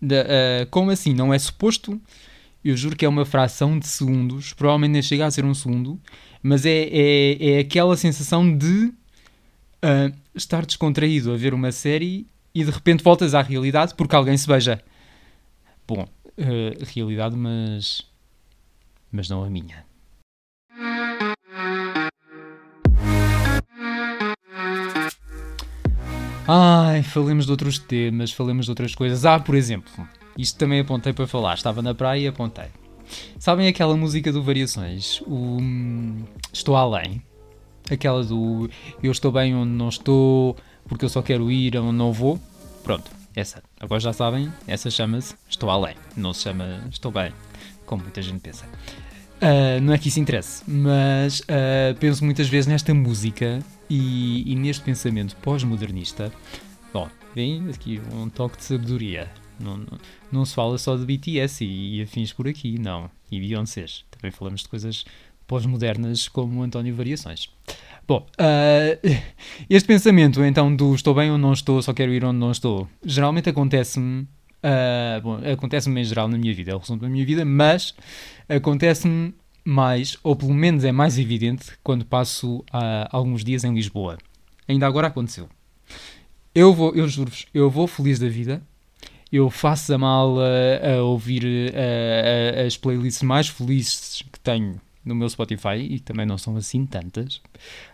De, 0.01 0.21
uh, 0.21 0.67
como 0.69 0.91
assim? 0.91 1.13
Não 1.13 1.33
é 1.33 1.39
suposto? 1.39 1.99
Eu 2.63 2.77
juro 2.77 2.95
que 2.95 3.05
é 3.05 3.09
uma 3.09 3.25
fração 3.25 3.77
de 3.77 3.87
segundos, 3.87 4.53
provavelmente 4.53 4.91
nem 4.91 5.01
chega 5.01 5.25
a 5.25 5.31
ser 5.31 5.43
um 5.43 5.53
segundo, 5.53 5.99
mas 6.43 6.65
é, 6.65 6.87
é, 6.91 7.53
é 7.53 7.59
aquela 7.59 7.97
sensação 7.97 8.55
de 8.55 8.93
uh, 9.83 10.15
estar 10.35 10.65
descontraído 10.65 11.33
a 11.33 11.37
ver 11.37 11.53
uma 11.53 11.71
série 11.71 12.27
e 12.53 12.63
de 12.63 12.71
repente 12.71 13.03
voltas 13.03 13.33
à 13.33 13.41
realidade 13.41 13.95
porque 13.95 14.15
alguém 14.15 14.37
se 14.37 14.47
beija. 14.47 14.81
Bom, 15.87 16.03
uh, 16.03 16.85
realidade, 16.93 17.35
mas. 17.35 18.05
Mas 19.11 19.29
não 19.29 19.43
a 19.43 19.49
minha. 19.49 19.85
Ai, 26.47 27.01
falemos 27.03 27.45
de 27.45 27.51
outros 27.51 27.79
temas, 27.79 28.31
falemos 28.31 28.65
de 28.65 28.71
outras 28.71 28.93
coisas. 28.93 29.25
Ah, 29.25 29.39
por 29.39 29.55
exemplo, 29.55 30.07
isto 30.37 30.57
também 30.57 30.79
apontei 30.79 31.13
para 31.13 31.27
falar. 31.27 31.53
Estava 31.53 31.81
na 31.81 31.93
praia 31.93 32.21
e 32.21 32.27
apontei. 32.27 32.67
Sabem 33.39 33.67
aquela 33.67 33.95
música 33.95 34.31
do 34.31 34.43
Variações? 34.43 35.21
O 35.21 35.59
hum, 35.61 36.23
Estou 36.51 36.75
Além? 36.75 37.21
Aquela 37.89 38.23
do 38.23 38.69
Eu 39.01 39.11
estou 39.11 39.31
bem 39.31 39.55
onde 39.55 39.71
não 39.71 39.89
estou, 39.89 40.55
porque 40.87 41.05
eu 41.05 41.09
só 41.09 41.21
quero 41.21 41.51
ir 41.51 41.77
onde 41.77 41.97
não 41.97 42.11
vou. 42.11 42.39
Pronto, 42.83 43.11
essa. 43.35 43.63
Agora 43.79 43.99
já 43.99 44.13
sabem, 44.13 44.51
essa 44.67 44.89
chama-se 44.89 45.35
Estou 45.49 45.69
Além. 45.69 45.95
Não 46.15 46.33
se 46.33 46.43
chama 46.43 46.83
Estou 46.89 47.11
Bem, 47.11 47.31
como 47.85 48.03
muita 48.03 48.21
gente 48.21 48.39
pensa. 48.39 48.65
Uh, 49.41 49.81
não 49.81 49.93
é 49.93 49.97
que 49.97 50.09
isso 50.09 50.19
interesse, 50.19 50.63
mas 50.69 51.39
uh, 51.41 51.95
penso 51.99 52.23
muitas 52.23 52.47
vezes 52.47 52.67
nesta 52.67 52.93
música 52.93 53.59
e, 53.89 54.51
e 54.51 54.55
neste 54.55 54.83
pensamento 54.83 55.35
pós-modernista. 55.37 56.31
Bom, 56.93 57.09
vem 57.33 57.67
aqui 57.69 57.99
um 58.13 58.29
toque 58.29 58.57
de 58.57 58.65
sabedoria. 58.65 59.31
Não, 59.59 59.77
não, 59.77 59.99
não, 60.31 60.45
se 60.45 60.53
fala 60.53 60.77
só 60.77 60.95
de 60.95 61.05
BTS 61.05 61.63
e, 61.63 61.97
e 61.97 62.01
afins 62.03 62.31
por 62.31 62.47
aqui, 62.47 62.77
não. 62.79 63.09
E 63.31 63.39
Beyoncés. 63.39 64.05
Também 64.11 64.31
falamos 64.31 64.61
de 64.61 64.69
coisas 64.69 65.05
pós-modernas 65.47 66.27
como 66.27 66.63
António 66.63 66.95
Variações. 66.95 67.49
Bom, 68.07 68.25
uh, 68.39 69.21
este 69.69 69.87
pensamento 69.87 70.43
então 70.43 70.75
do 70.75 70.93
estou 70.93 71.13
bem 71.13 71.31
ou 71.31 71.37
não 71.37 71.53
estou, 71.53 71.81
só 71.81 71.93
quero 71.93 72.13
ir 72.13 72.25
onde 72.25 72.39
não 72.39 72.51
estou, 72.51 72.87
geralmente 73.05 73.49
acontece-me. 73.49 74.27
Uh, 74.63 75.21
bom, 75.23 75.39
acontece-me 75.51 76.01
em 76.01 76.03
geral 76.03 76.27
na 76.27 76.37
minha 76.37 76.53
vida, 76.53 76.71
é 76.71 76.75
o 76.75 76.77
resumo 76.77 76.99
da 76.99 77.09
minha 77.09 77.25
vida, 77.25 77.45
mas 77.45 77.95
acontece-me 78.49 79.33
mais, 79.63 80.17
ou 80.23 80.35
pelo 80.35 80.53
menos 80.53 80.83
é 80.83 80.91
mais 80.91 81.17
evidente, 81.17 81.71
quando 81.83 82.05
passo 82.05 82.57
uh, 82.57 83.07
alguns 83.11 83.43
dias 83.43 83.63
em 83.63 83.73
Lisboa. 83.73 84.17
Ainda 84.67 84.85
agora 84.87 85.07
aconteceu. 85.07 85.49
Eu 86.53 86.73
vou, 86.73 86.93
eu 86.93 87.07
juro-vos, 87.07 87.45
eu 87.53 87.69
vou 87.69 87.87
feliz 87.87 88.19
da 88.19 88.27
vida, 88.27 88.61
eu 89.31 89.49
faço 89.49 89.93
a 89.93 89.97
mala 89.97 90.43
a 90.83 91.01
ouvir 91.01 91.43
uh, 91.43 92.65
as 92.67 92.75
playlists 92.75 93.23
mais 93.23 93.47
felizes 93.47 94.23
que 94.31 94.39
tenho 94.39 94.81
no 95.03 95.15
meu 95.15 95.27
Spotify, 95.29 95.77
e 95.77 95.99
também 95.99 96.25
não 96.25 96.37
são 96.37 96.55
assim 96.57 96.85
tantas. 96.85 97.41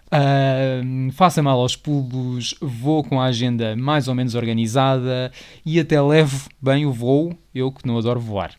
Uh, 0.07 1.11
faço 1.11 1.41
a 1.41 1.43
mala 1.43 1.61
aos 1.61 1.75
pulos, 1.75 2.55
vou 2.61 3.03
com 3.03 3.19
a 3.19 3.25
agenda 3.25 3.75
mais 3.75 4.07
ou 4.07 4.15
menos 4.15 4.35
organizada 4.35 5.31
e 5.65 5.79
até 5.79 6.01
levo 6.01 6.49
bem 6.61 6.85
o 6.85 6.93
voo, 6.93 7.37
eu 7.53 7.71
que 7.71 7.85
não 7.85 7.97
adoro 7.97 8.19
voar. 8.19 8.55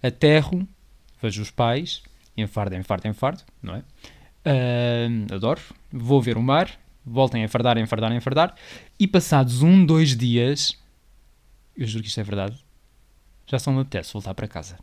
Aterro, 0.00 0.66
vejo 1.20 1.42
os 1.42 1.50
pais, 1.50 2.02
enfardo, 2.36 2.76
enfardo, 2.76 3.08
enfardo, 3.08 3.42
não 3.60 3.74
é? 3.74 3.82
Uh, 4.46 5.34
adoro. 5.34 5.60
Vou 5.92 6.22
ver 6.22 6.36
o 6.36 6.42
mar, 6.42 6.70
voltem 7.04 7.42
a 7.42 7.44
enfardar, 7.44 7.78
enfardar, 7.78 8.12
enfardar. 8.12 8.54
E 8.98 9.08
passados 9.08 9.62
um, 9.62 9.84
dois 9.84 10.16
dias, 10.16 10.78
eu 11.76 11.86
juro 11.86 12.02
que 12.02 12.08
isto 12.08 12.20
é 12.20 12.24
verdade, 12.24 12.64
já 13.46 13.58
só 13.58 13.72
me 13.72 13.80
apetece 13.80 14.12
voltar 14.12 14.34
para 14.34 14.46
casa. 14.46 14.78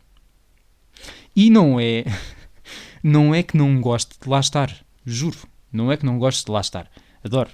E 1.34 1.48
não 1.48 1.80
é, 1.80 2.04
não 3.02 3.34
é 3.34 3.42
que 3.42 3.56
não 3.56 3.80
gosto 3.80 4.22
de 4.22 4.28
lá 4.28 4.40
estar, 4.40 4.74
juro. 5.06 5.48
Não 5.72 5.90
é 5.90 5.96
que 5.96 6.06
não 6.06 6.18
gosto 6.18 6.46
de 6.46 6.52
lá 6.52 6.60
estar. 6.60 6.90
Adoro. 7.24 7.50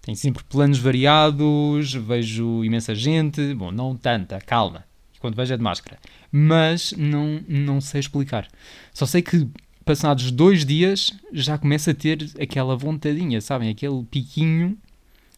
Tenho 0.00 0.16
sempre 0.16 0.42
planos 0.44 0.78
variados, 0.78 1.92
vejo 1.92 2.64
imensa 2.64 2.94
gente. 2.94 3.54
Bom, 3.54 3.70
não 3.70 3.96
tanta, 3.96 4.40
calma. 4.40 4.84
Quando 5.20 5.34
vejo 5.34 5.52
é 5.52 5.56
de 5.56 5.62
máscara 5.62 5.98
mas 6.30 6.92
não, 6.92 7.42
não 7.48 7.80
sei 7.80 8.00
explicar. 8.00 8.48
Só 8.92 9.06
sei 9.06 9.22
que 9.22 9.48
passados 9.84 10.30
dois 10.30 10.64
dias 10.64 11.12
já 11.32 11.56
começo 11.56 11.90
a 11.90 11.94
ter 11.94 12.30
aquela 12.40 12.76
vontadinha, 12.76 13.40
sabem? 13.40 13.70
Aquele 13.70 14.04
piquinho 14.04 14.76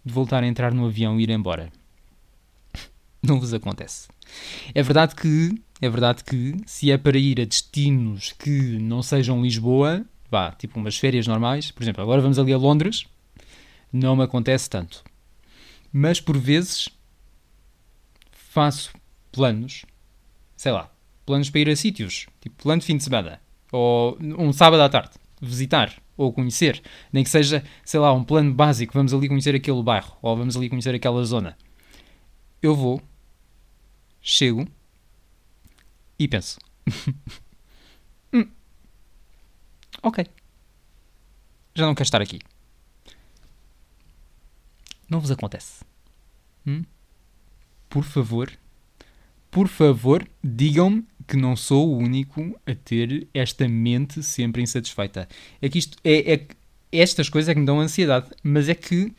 de 0.04 0.12
voltar 0.12 0.42
a 0.42 0.46
entrar 0.46 0.72
no 0.72 0.86
avião 0.86 1.18
e 1.18 1.22
ir 1.22 1.30
embora. 1.30 1.70
Não 3.22 3.38
vos 3.38 3.54
acontece. 3.54 4.08
É 4.74 4.82
verdade 4.82 5.14
que, 5.14 5.54
é 5.80 5.88
verdade 5.88 6.24
que, 6.24 6.56
se 6.66 6.90
é 6.90 6.98
para 6.98 7.18
ir 7.18 7.40
a 7.40 7.44
destinos 7.44 8.32
que 8.38 8.78
não 8.78 9.02
sejam 9.02 9.42
Lisboa, 9.42 10.06
vá, 10.30 10.52
tipo 10.52 10.78
umas 10.78 10.96
férias 10.96 11.26
normais, 11.26 11.70
por 11.70 11.82
exemplo, 11.82 12.02
agora 12.02 12.20
vamos 12.20 12.38
ali 12.38 12.52
a 12.52 12.58
Londres, 12.58 13.06
não 13.92 14.16
me 14.16 14.24
acontece 14.24 14.70
tanto. 14.70 15.02
Mas 15.92 16.20
por 16.20 16.38
vezes 16.38 16.88
faço 18.32 18.92
planos 19.32 19.84
sei 20.60 20.72
lá, 20.72 20.92
planos 21.24 21.48
para 21.48 21.60
ir 21.60 21.70
a 21.70 21.74
sítios, 21.74 22.26
tipo 22.38 22.62
plano 22.62 22.80
de 22.80 22.86
fim 22.86 22.98
de 22.98 23.02
semana, 23.02 23.40
ou 23.72 24.18
um 24.20 24.52
sábado 24.52 24.82
à 24.82 24.90
tarde, 24.90 25.12
visitar 25.40 25.90
ou 26.18 26.30
conhecer, 26.34 26.82
nem 27.10 27.24
que 27.24 27.30
seja, 27.30 27.64
sei 27.82 27.98
lá, 27.98 28.12
um 28.12 28.22
plano 28.22 28.52
básico, 28.52 28.92
vamos 28.92 29.14
ali 29.14 29.26
conhecer 29.26 29.54
aquele 29.54 29.82
bairro, 29.82 30.18
ou 30.20 30.36
vamos 30.36 30.58
ali 30.58 30.68
conhecer 30.68 30.94
aquela 30.94 31.24
zona. 31.24 31.56
Eu 32.60 32.74
vou, 32.74 33.00
chego 34.20 34.68
e 36.18 36.28
penso: 36.28 36.58
ok, 40.02 40.26
já 41.74 41.86
não 41.86 41.94
quero 41.94 42.06
estar 42.06 42.20
aqui. 42.20 42.40
Não 45.08 45.20
vos 45.20 45.30
acontece. 45.30 45.84
Hum? 46.66 46.84
Por 47.88 48.04
favor, 48.04 48.52
por 49.50 49.66
favor, 49.66 50.26
digam-me 50.42 51.04
que 51.26 51.36
não 51.36 51.56
sou 51.56 51.88
o 51.88 51.98
único 51.98 52.58
a 52.66 52.74
ter 52.74 53.28
esta 53.34 53.68
mente 53.68 54.22
sempre 54.22 54.62
insatisfeita. 54.62 55.28
É 55.60 55.68
que 55.68 55.78
isto 55.78 55.98
é, 56.04 56.34
é 56.34 56.46
estas 56.92 57.28
coisas 57.28 57.48
é 57.48 57.54
que 57.54 57.60
me 57.60 57.66
dão 57.66 57.80
ansiedade, 57.80 58.30
mas 58.42 58.68
é 58.68 58.74
que, 58.74 59.12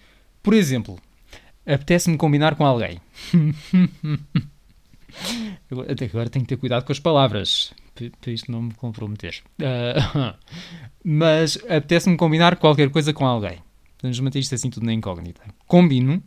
por 0.43 0.53
exemplo, 0.53 1.00
apetece-me 1.65 2.17
combinar 2.17 2.55
com 2.55 2.65
alguém. 2.65 3.00
Até 5.89 6.06
agora 6.06 6.30
tenho 6.30 6.46
que 6.46 6.50
ter 6.50 6.58
cuidado 6.58 6.86
com 6.86 6.91
as 6.91 7.00
palavras, 7.00 7.74
para 8.20 8.32
isto 8.32 8.51
não 8.51 8.63
me 8.63 8.74
comprometer. 8.74 9.41
Uh, 9.60 10.36
mas 11.03 11.58
apetece-me 11.58 12.18
combinar 12.18 12.56
qualquer 12.58 12.89
coisa 12.89 13.13
com 13.13 13.25
alguém. 13.25 13.60
Vamos 14.01 14.20
manter 14.20 14.39
isto 14.39 14.56
assim 14.56 14.70
tudo 14.70 14.86
na 14.86 14.94
incógnita. 14.94 15.41
Combino, 15.68 16.24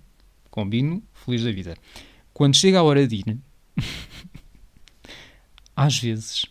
combino, 0.51 1.03
feliz 1.13 1.43
da 1.43 1.51
vida. 1.51 1.77
Quando 2.33 2.57
chega 2.57 2.79
a 2.79 2.83
hora 2.83 3.07
de 3.07 3.17
ir, 3.17 3.39
às 5.77 5.99
vezes 5.99 6.47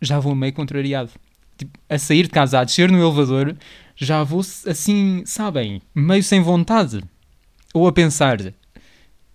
já 0.00 0.18
vou 0.18 0.34
meio 0.34 0.52
contrariado. 0.52 1.10
Tipo, 1.56 1.78
a 1.88 1.98
sair 1.98 2.24
de 2.24 2.30
casa, 2.30 2.60
a 2.60 2.64
descer 2.64 2.90
no 2.90 2.98
elevador, 2.98 3.56
já 3.94 4.22
vou 4.22 4.40
assim, 4.40 5.22
sabem, 5.24 5.80
meio 5.94 6.22
sem 6.22 6.40
vontade. 6.40 7.02
Ou 7.72 7.86
a 7.86 7.92
pensar, 7.92 8.38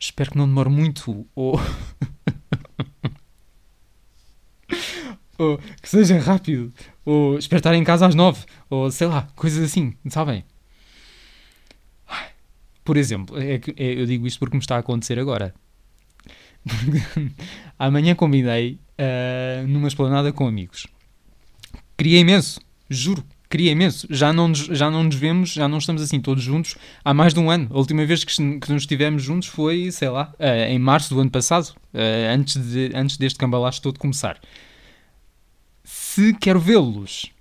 espero 0.02 0.32
que 0.32 0.38
não 0.38 0.48
demore 0.48 0.70
muito, 0.70 1.28
ou. 1.36 1.60
ou 5.38 5.58
que 5.82 5.90
seja 5.90 6.20
rápido, 6.20 6.74
ou 7.06 7.38
espero 7.38 7.60
estar 7.60 7.76
em 7.76 7.84
casa 7.84 8.08
às 8.08 8.16
nove, 8.16 8.46
ou 8.70 8.90
sei 8.92 9.08
lá, 9.08 9.28
coisas 9.36 9.64
assim, 9.64 9.96
sabem? 10.10 10.44
Por 12.84 12.98
exemplo, 12.98 13.40
é 13.40 13.62
é, 13.78 14.02
eu 14.02 14.08
digo 14.08 14.26
isto 14.26 14.40
porque 14.40 14.58
me 14.58 14.62
está 14.62 14.76
a 14.76 14.80
acontecer 14.80 15.20
agora. 15.20 15.54
Amanhã 17.78 18.16
combinei 18.16 18.80
uh, 18.98 19.68
numa 19.68 19.88
esplanada 19.88 20.34
com 20.34 20.48
amigos. 20.48 20.88
Queria 21.96 22.20
imenso, 22.20 22.60
juro, 22.90 23.24
queria 23.52 23.72
imenso. 23.72 24.08
Já 24.10 24.32
não, 24.34 24.48
nos, 24.48 24.60
já 24.60 24.90
não 24.90 25.04
nos 25.04 25.16
vemos, 25.16 25.50
já 25.52 25.68
não 25.68 25.78
estamos 25.78 26.02
assim 26.02 26.20
todos 26.20 26.44
juntos 26.44 26.76
há 27.04 27.14
mais 27.14 27.34
de 27.34 27.40
um 27.40 27.52
ano. 27.52 27.68
A 27.70 27.78
última 27.78 28.06
vez 28.06 28.24
que, 28.24 28.34
que 28.34 28.72
nos 28.72 28.84
estivemos 28.84 29.22
juntos 29.22 29.48
foi, 29.48 29.92
sei 29.92 30.10
lá, 30.10 30.34
uh, 30.40 30.70
em 30.70 30.80
março 30.80 31.14
do 31.14 31.22
ano 31.22 31.30
passado, 31.30 31.76
uh, 31.94 32.34
antes, 32.34 32.56
de, 32.56 32.92
antes 32.96 33.18
deste 33.18 33.38
cambalacho 33.38 33.82
todo 33.82 34.00
começar. 34.00 34.40
Se 35.84 36.34
quero 36.34 36.60
vê-los, 36.60 37.32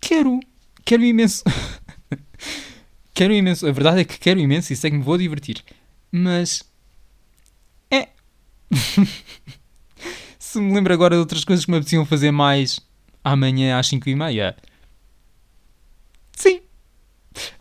quero, 0.00 0.40
quero 0.84 1.04
imenso. 1.04 1.44
quero 3.14 3.32
imenso. 3.32 3.66
A 3.66 3.72
verdade 3.72 4.00
é 4.00 4.04
que 4.04 4.18
quero 4.18 4.40
imenso 4.40 4.72
e 4.72 4.76
sei 4.76 4.90
que 4.90 4.96
me 4.96 5.02
vou 5.02 5.18
divertir. 5.18 5.62
Mas 6.10 6.64
se 10.38 10.60
me 10.60 10.74
lembro 10.74 10.92
agora 10.92 11.14
de 11.14 11.20
outras 11.20 11.44
coisas 11.44 11.64
que 11.64 11.70
me 11.70 11.76
apeteciam 11.76 12.04
fazer 12.04 12.30
mais 12.30 12.80
amanhã 13.26 13.76
às 13.76 13.88
5 13.88 14.08
e 14.08 14.14
meia. 14.14 14.56
Sim. 16.32 16.60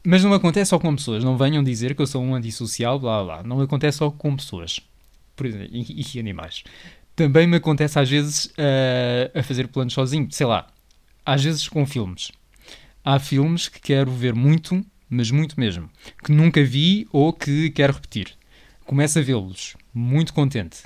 Mas 0.04 0.24
não 0.24 0.32
acontece 0.32 0.70
só 0.70 0.78
com 0.78 0.96
pessoas. 0.96 1.24
Não 1.24 1.36
venham 1.36 1.64
dizer 1.64 1.96
que 1.96 2.02
eu 2.04 2.08
sou 2.08 2.24
um 2.24 2.36
antissocial, 2.36 3.00
blá 3.00 3.24
blá. 3.24 3.44
Não 3.44 3.60
acontece 3.60 3.98
só 3.98 4.12
com 4.12 4.36
pessoas. 4.36 4.80
Por 5.36 5.48
exemplo, 5.48 5.68
e, 5.72 6.06
e 6.16 6.20
animais. 6.20 6.64
Também 7.16 7.48
me 7.48 7.58
acontece 7.58 7.98
às 7.98 8.08
vezes 8.08 8.46
uh, 8.46 9.40
a 9.40 9.42
fazer 9.42 9.68
planos 9.68 9.94
sozinho. 9.94 10.28
Sei 10.30 10.46
lá. 10.46 10.68
Às 11.26 11.44
vezes 11.44 11.68
com 11.68 11.84
filmes. 11.88 12.32
Há 13.04 13.18
filmes 13.18 13.68
que 13.68 13.80
quero 13.80 14.12
ver 14.12 14.36
muito, 14.36 14.86
mas 15.10 15.32
muito 15.32 15.60
mesmo. 15.60 15.90
Que 16.24 16.32
nunca 16.32 16.64
vi 16.64 17.08
ou 17.12 17.34
que 17.34 17.72
quero 17.72 17.94
repetir. 17.94 18.38
Começo 18.86 19.18
a 19.18 19.22
vê-los. 19.24 19.76
Muito 19.92 20.32
contente. 20.32 20.84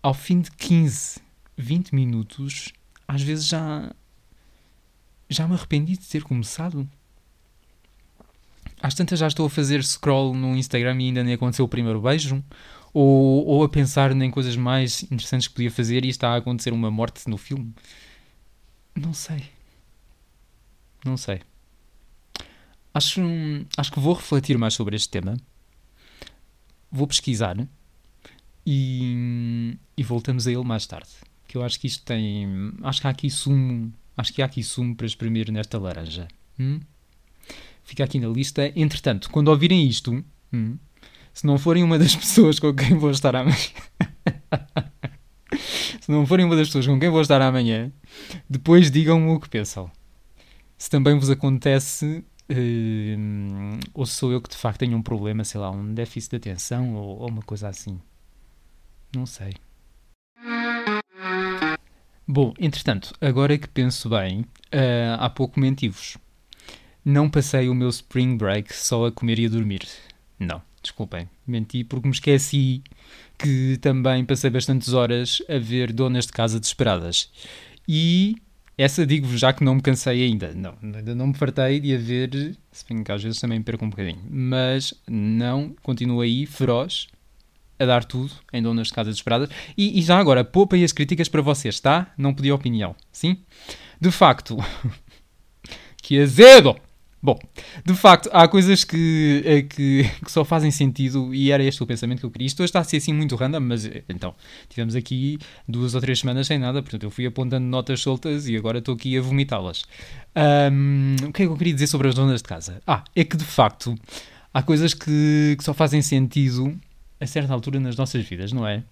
Ao 0.00 0.14
fim 0.14 0.40
de 0.40 0.50
15, 0.52 1.20
20 1.56 1.92
minutos, 1.92 2.72
às 3.10 3.22
vezes 3.22 3.46
já. 3.46 3.92
Já 5.28 5.46
me 5.46 5.54
arrependi 5.54 5.96
de 5.96 6.06
ter 6.06 6.22
começado. 6.22 6.88
Às 8.80 8.94
tantas 8.94 9.18
já 9.18 9.26
estou 9.26 9.46
a 9.46 9.50
fazer 9.50 9.84
scroll 9.84 10.34
no 10.34 10.56
Instagram 10.56 11.00
e 11.00 11.06
ainda 11.06 11.24
nem 11.24 11.34
aconteceu 11.34 11.64
o 11.64 11.68
primeiro 11.68 12.00
beijo. 12.00 12.42
Ou, 12.94 13.46
ou 13.46 13.64
a 13.64 13.68
pensar 13.68 14.12
em 14.12 14.30
coisas 14.30 14.56
mais 14.56 15.02
interessantes 15.04 15.48
que 15.48 15.54
podia 15.54 15.70
fazer 15.70 16.04
e 16.04 16.08
está 16.08 16.30
a 16.30 16.36
acontecer 16.36 16.72
uma 16.72 16.90
morte 16.90 17.28
no 17.28 17.36
filme. 17.36 17.74
Não 18.94 19.12
sei. 19.12 19.44
Não 21.04 21.16
sei. 21.16 21.40
Acho, 22.94 23.20
acho 23.76 23.92
que 23.92 24.00
vou 24.00 24.14
refletir 24.14 24.56
mais 24.56 24.74
sobre 24.74 24.96
este 24.96 25.08
tema. 25.08 25.36
Vou 26.90 27.06
pesquisar 27.06 27.56
e, 28.66 29.76
e 29.96 30.02
voltamos 30.02 30.46
a 30.46 30.52
ele 30.52 30.64
mais 30.64 30.86
tarde. 30.86 31.10
Que 31.50 31.56
eu 31.56 31.64
acho 31.64 31.80
que 31.80 31.88
isto 31.88 32.04
tem. 32.04 32.46
Acho 32.80 33.00
que 33.00 33.08
há 33.08 33.10
aqui 33.10 33.28
sumo. 33.28 33.92
Acho 34.16 34.32
que 34.32 34.40
há 34.40 34.44
aqui 34.44 34.62
sumo 34.62 34.94
para 34.94 35.04
exprimir 35.04 35.50
nesta 35.50 35.80
laranja. 35.80 36.28
Hum? 36.56 36.78
Fica 37.82 38.04
aqui 38.04 38.20
na 38.20 38.28
lista. 38.28 38.72
Entretanto, 38.76 39.28
quando 39.30 39.48
ouvirem 39.48 39.84
isto, 39.84 40.24
hum, 40.52 40.78
se 41.34 41.44
não 41.44 41.58
forem 41.58 41.82
uma 41.82 41.98
das 41.98 42.14
pessoas 42.14 42.60
com 42.60 42.72
quem 42.72 42.96
vou 42.96 43.10
estar 43.10 43.34
amanhã. 43.34 43.56
se 46.00 46.08
não 46.08 46.24
forem 46.24 46.46
uma 46.46 46.54
das 46.54 46.68
pessoas 46.68 46.86
com 46.86 47.00
quem 47.00 47.10
vou 47.10 47.20
estar 47.20 47.42
amanhã, 47.42 47.90
depois 48.48 48.88
digam-me 48.88 49.32
o 49.32 49.40
que 49.40 49.48
pensam. 49.48 49.90
Se 50.78 50.88
também 50.88 51.18
vos 51.18 51.30
acontece, 51.30 52.24
uh, 52.48 53.80
ou 53.92 54.06
sou 54.06 54.30
eu 54.30 54.40
que 54.40 54.50
de 54.50 54.56
facto 54.56 54.78
tenho 54.78 54.96
um 54.96 55.02
problema, 55.02 55.42
sei 55.42 55.60
lá, 55.60 55.72
um 55.72 55.92
déficit 55.92 56.30
de 56.30 56.36
atenção 56.36 56.94
ou, 56.94 57.18
ou 57.18 57.28
uma 57.28 57.42
coisa 57.42 57.68
assim. 57.68 58.00
Não 59.12 59.26
sei. 59.26 59.52
Bom, 62.32 62.54
entretanto, 62.60 63.12
agora 63.20 63.58
que 63.58 63.66
penso 63.66 64.08
bem, 64.08 64.42
uh, 64.42 65.18
há 65.18 65.28
pouco 65.28 65.58
menti-vos. 65.58 66.16
Não 67.04 67.28
passei 67.28 67.68
o 67.68 67.74
meu 67.74 67.88
spring 67.88 68.36
break 68.36 68.72
só 68.72 69.06
a 69.06 69.10
comer 69.10 69.40
e 69.40 69.46
a 69.46 69.48
dormir. 69.48 69.82
Não, 70.38 70.62
desculpem, 70.80 71.28
menti 71.44 71.82
porque 71.82 72.06
me 72.06 72.14
esqueci 72.14 72.84
que 73.36 73.78
também 73.78 74.24
passei 74.24 74.48
bastantes 74.48 74.92
horas 74.92 75.42
a 75.48 75.58
ver 75.58 75.92
donas 75.92 76.24
de 76.26 76.32
casa 76.32 76.60
desesperadas. 76.60 77.32
E 77.88 78.36
essa 78.78 79.04
digo-vos 79.04 79.40
já 79.40 79.52
que 79.52 79.64
não 79.64 79.74
me 79.74 79.82
cansei 79.82 80.22
ainda. 80.22 80.54
Não, 80.54 80.76
ainda 80.80 81.12
não 81.16 81.26
me 81.26 81.34
fartei 81.34 81.80
de 81.80 81.96
a 81.96 81.98
ver, 81.98 82.56
se 82.70 82.84
bem 82.88 83.02
que 83.02 83.10
às 83.10 83.24
vezes 83.24 83.40
também 83.40 83.60
perco 83.60 83.84
um 83.84 83.90
bocadinho. 83.90 84.22
Mas 84.30 84.94
não, 85.08 85.74
continuo 85.82 86.20
aí, 86.20 86.46
feroz, 86.46 87.08
a 87.80 87.86
dar 87.86 88.04
tudo 88.04 88.30
em 88.52 88.62
donas 88.62 88.88
de 88.88 88.92
casa 88.92 89.10
desesperadas. 89.10 89.48
E, 89.76 89.98
e 89.98 90.02
já 90.02 90.18
agora, 90.18 90.44
poupem 90.44 90.84
as 90.84 90.92
críticas 90.92 91.28
para 91.28 91.40
vocês, 91.40 91.80
tá? 91.80 92.12
Não 92.16 92.34
pedi 92.34 92.52
opinião, 92.52 92.94
sim? 93.10 93.38
De 93.98 94.10
facto, 94.10 94.58
que 96.02 96.20
azedo! 96.20 96.76
Bom, 97.22 97.38
de 97.84 97.94
facto, 97.94 98.30
há 98.32 98.48
coisas 98.48 98.82
que, 98.82 99.42
eh, 99.44 99.62
que, 99.62 100.04
que, 100.24 100.32
só 100.32 100.42
fazem 100.42 100.70
sentido 100.70 101.34
e 101.34 101.52
era 101.52 101.62
este 101.62 101.82
o 101.82 101.86
pensamento 101.86 102.20
que 102.20 102.26
eu 102.26 102.30
queria. 102.30 102.46
Isto 102.46 102.62
hoje 102.62 102.70
está 102.70 102.80
a 102.80 102.84
ser 102.84 102.96
assim 102.96 103.12
muito 103.12 103.36
random, 103.36 103.60
mas 103.60 103.84
eh, 103.84 104.02
então, 104.08 104.34
tivemos 104.70 104.94
aqui 104.96 105.38
duas 105.68 105.94
ou 105.94 106.00
três 106.00 106.20
semanas 106.20 106.46
sem 106.46 106.58
nada, 106.58 106.82
portanto 106.82 107.02
eu 107.02 107.10
fui 107.10 107.26
apontando 107.26 107.66
notas 107.66 108.00
soltas 108.00 108.48
e 108.48 108.56
agora 108.56 108.78
estou 108.78 108.94
aqui 108.94 109.18
a 109.18 109.20
vomitá-las. 109.20 109.84
Um, 110.72 111.16
o 111.28 111.32
que 111.32 111.42
é 111.42 111.46
que 111.46 111.52
eu 111.52 111.56
queria 111.58 111.74
dizer 111.74 111.88
sobre 111.88 112.08
as 112.08 112.14
donas 112.14 112.40
de 112.40 112.48
casa? 112.48 112.80
Ah, 112.86 113.04
é 113.14 113.22
que 113.22 113.36
de 113.36 113.44
facto 113.44 113.94
há 114.54 114.62
coisas 114.62 114.94
que, 114.94 115.56
que 115.58 115.64
só 115.64 115.74
fazem 115.74 116.00
sentido 116.00 116.74
a 117.20 117.26
certa 117.26 117.52
altura 117.52 117.78
nas 117.78 117.96
nossas 117.96 118.24
vidas, 118.24 118.52
não 118.52 118.66
é? 118.66 118.82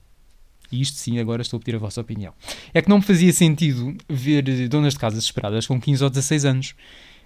E 0.71 0.81
isto 0.81 0.99
sim, 0.99 1.19
agora 1.19 1.41
estou 1.41 1.57
a 1.57 1.61
pedir 1.61 1.77
a 1.77 1.79
vossa 1.79 2.01
opinião. 2.01 2.35
É 2.75 2.83
que 2.83 2.89
não 2.89 2.99
me 2.99 3.03
fazia 3.03 3.33
sentido 3.33 3.97
ver 4.09 4.69
donas 4.69 4.93
de 4.93 4.99
casa 4.99 5.17
desesperadas 5.17 5.67
com 5.67 5.81
15 5.81 6.05
ou 6.05 6.11
16 6.11 6.45
anos. 6.45 6.75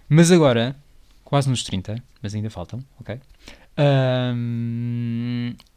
Mas 0.08 0.30
agora, 0.30 0.76
quase 1.24 1.50
nos 1.50 1.64
30, 1.64 1.96
mas 2.22 2.34
ainda 2.34 2.50
faltam, 2.50 2.84
ok? 3.00 3.18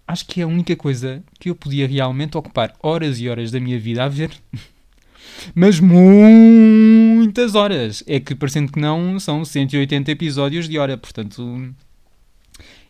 Acho 0.07 0.25
que 0.27 0.41
é 0.41 0.43
a 0.43 0.47
única 0.47 0.75
coisa 0.75 1.23
que 1.39 1.49
eu 1.49 1.55
podia 1.55 1.87
realmente 1.87 2.37
ocupar 2.37 2.73
horas 2.81 3.19
e 3.19 3.27
horas 3.27 3.51
da 3.51 3.59
minha 3.59 3.79
vida 3.79 4.03
a 4.03 4.07
ver. 4.07 4.31
mas 5.55 5.79
muitas 5.79 7.55
horas. 7.55 8.03
É 8.05 8.19
que, 8.19 8.35
parecendo 8.35 8.71
que 8.71 8.79
não, 8.79 9.19
são 9.19 9.43
180 9.43 10.11
episódios 10.11 10.69
de 10.69 10.77
hora, 10.77 10.97
portanto 10.97 11.73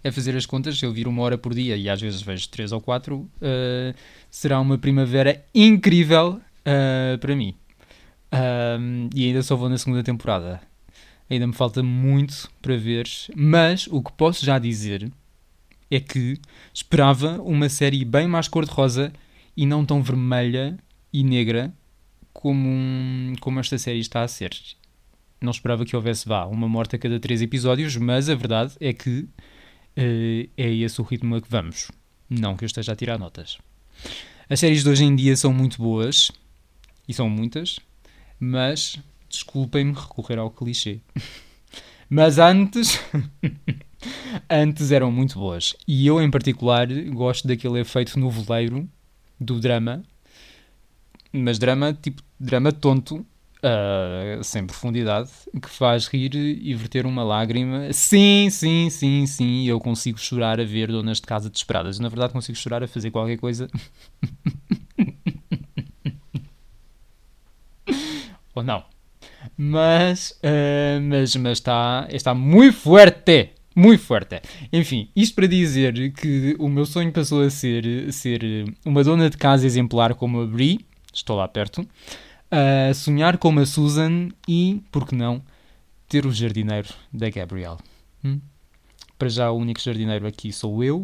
é 0.06 0.12
fazer 0.12 0.38
as 0.38 0.46
contas, 0.46 0.78
se 0.78 0.86
eu 0.86 0.94
vir 0.94 1.08
uma 1.08 1.24
hora 1.24 1.36
por 1.36 1.52
dia 1.52 1.76
e 1.76 1.89
às 1.89 2.00
vezes 2.00 2.22
vejo 2.22 2.48
três 2.50 2.72
ou 2.72 2.80
quatro, 2.80 3.28
uh, 3.41 3.96
será 4.30 4.60
uma 4.60 4.78
primavera 4.78 5.44
incrível 5.54 6.39
uh, 6.62 7.18
para 7.18 7.36
mim. 7.36 7.56
Um, 8.32 9.10
e 9.15 9.26
ainda 9.26 9.41
só 9.41 9.56
vou 9.56 9.68
na 9.68 9.80
segunda 9.80 10.04
temporada. 10.04 10.62
Ainda 11.28 11.48
me 11.48 11.54
falta 11.54 11.82
muito 11.82 12.52
para 12.62 12.78
ver, 12.78 13.10
mas 13.36 13.88
o 13.88 14.00
que 14.00 14.12
posso 14.12 14.46
já 14.46 14.60
dizer 14.60 15.12
é 15.89 16.00
que 16.00 16.38
esperava 16.72 17.41
uma 17.41 17.68
série 17.68 18.06
bem 18.06 18.28
mais 18.28 18.48
cor-de-rosa 18.48 19.12
e 19.58 19.65
não 19.65 19.84
tão 19.84 20.04
vermelha 20.04 20.78
e 21.12 21.24
negra 21.24 21.74
como, 22.32 22.70
um, 22.70 23.34
como 23.39 23.60
esta 23.60 23.80
série 23.80 24.02
está 24.02 24.22
a 24.22 24.28
ser. 24.28 24.52
Não 25.41 25.50
esperava 25.50 25.84
que 25.84 25.96
houvesse, 25.96 26.28
vá, 26.28 26.46
uma 26.46 26.70
morte 26.70 26.96
a 26.96 27.00
cada 27.00 27.20
três 27.20 27.41
episódios, 27.41 27.98
mas 27.98 28.30
a 28.30 28.36
verdade 28.36 28.76
é 28.80 28.94
que 28.94 29.28
é 29.95 30.71
esse 30.71 30.99
o 30.99 31.03
ritmo 31.03 31.36
a 31.36 31.41
que 31.41 31.49
vamos. 31.49 31.91
Não 32.29 32.55
que 32.55 32.63
eu 32.63 32.67
esteja 32.67 32.93
a 32.93 32.95
tirar 32.95 33.17
notas. 33.17 33.58
As 34.49 34.60
séries 34.60 34.84
de 34.84 34.89
hoje 34.89 35.03
em 35.03 35.15
dia 35.15 35.36
são 35.36 35.53
muito 35.53 35.77
boas, 35.77 36.31
e 37.08 37.13
são 37.13 37.29
muitas, 37.29 37.79
mas 38.39 38.99
desculpem-me 39.29 39.93
recorrer 39.93 40.39
ao 40.39 40.49
clichê. 40.49 40.99
mas 42.10 42.38
antes. 42.38 42.99
antes 44.49 44.91
eram 44.91 45.12
muito 45.12 45.39
boas. 45.39 45.75
E 45.88 46.05
eu, 46.05 46.21
em 46.21 46.29
particular, 46.29 46.88
gosto 47.12 47.47
daquele 47.47 47.79
efeito 47.79 48.19
noveleiro 48.19 48.88
do 49.39 49.60
drama. 49.60 50.03
Mas 51.31 51.60
drama, 51.60 51.93
tipo, 51.93 52.23
drama 52.39 52.71
tonto, 52.71 53.25
uh, 53.65 54.43
sem 54.43 54.65
profundidade, 54.65 55.30
que 55.62 55.69
faz 55.69 56.08
rir 56.08 56.36
e 56.36 56.73
verter 56.75 57.06
uma 57.06 57.23
lágrima. 57.23 57.91
Sim, 57.91 58.49
sim, 58.49 58.89
sim, 58.89 59.25
sim, 59.25 59.65
eu 59.67 59.80
consigo 59.80 60.19
chorar 60.19 60.60
a 60.60 60.63
ver 60.63 60.91
donas 60.91 61.17
de 61.19 61.23
casa 61.23 61.49
desesperadas. 61.49 61.99
Na 61.99 62.10
verdade, 62.10 62.34
consigo 62.34 62.58
chorar 62.58 62.84
a 62.84 62.88
fazer 62.88 63.10
qualquer 63.12 63.38
coisa. 63.38 63.69
Ou 68.54 68.63
não. 68.63 68.84
Mas, 69.58 70.32
uh, 70.43 71.01
mas, 71.01 71.36
mas 71.36 71.58
está, 71.58 72.08
está 72.10 72.34
muito 72.34 72.78
forte. 72.78 73.49
Muito 73.75 74.04
forte. 74.04 74.41
Enfim, 74.71 75.10
isto 75.13 75.36
para 75.36 75.47
dizer 75.47 76.13
que 76.13 76.56
o 76.58 76.69
meu 76.69 76.86
sonho 76.86 77.12
passou 77.12 77.41
a 77.41 77.49
ser, 77.49 78.13
ser 78.13 78.41
uma 78.86 79.04
dona 79.04 79.30
de 79.30 79.36
casa 79.38 79.65
exemplar 79.65 80.15
como 80.15 80.41
a 80.41 80.45
Brie, 80.45 80.86
estou 81.13 81.36
lá 81.36 81.45
perto, 81.45 81.86
sonhar 82.93 83.38
como 83.38 83.60
a 83.60 83.65
Susan 83.65 84.29
e, 84.47 84.81
por 84.91 85.08
que 85.08 85.15
não, 85.15 85.43
ter 86.08 86.25
o 86.25 86.31
jardineiro 86.31 86.89
da 87.12 87.29
Gabrielle. 87.29 87.77
Hum? 88.23 88.39
Para 89.17 89.29
já, 89.29 89.51
o 89.51 89.58
único 89.58 89.79
jardineiro 89.79 90.27
aqui 90.27 90.51
sou 90.51 90.84
eu, 90.84 91.03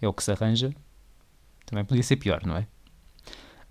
é 0.00 0.08
o 0.08 0.12
que 0.12 0.22
se 0.22 0.32
arranja. 0.32 0.74
Também 1.66 1.84
podia 1.84 2.02
ser 2.02 2.16
pior, 2.16 2.42
não 2.44 2.56
é? 2.56 2.66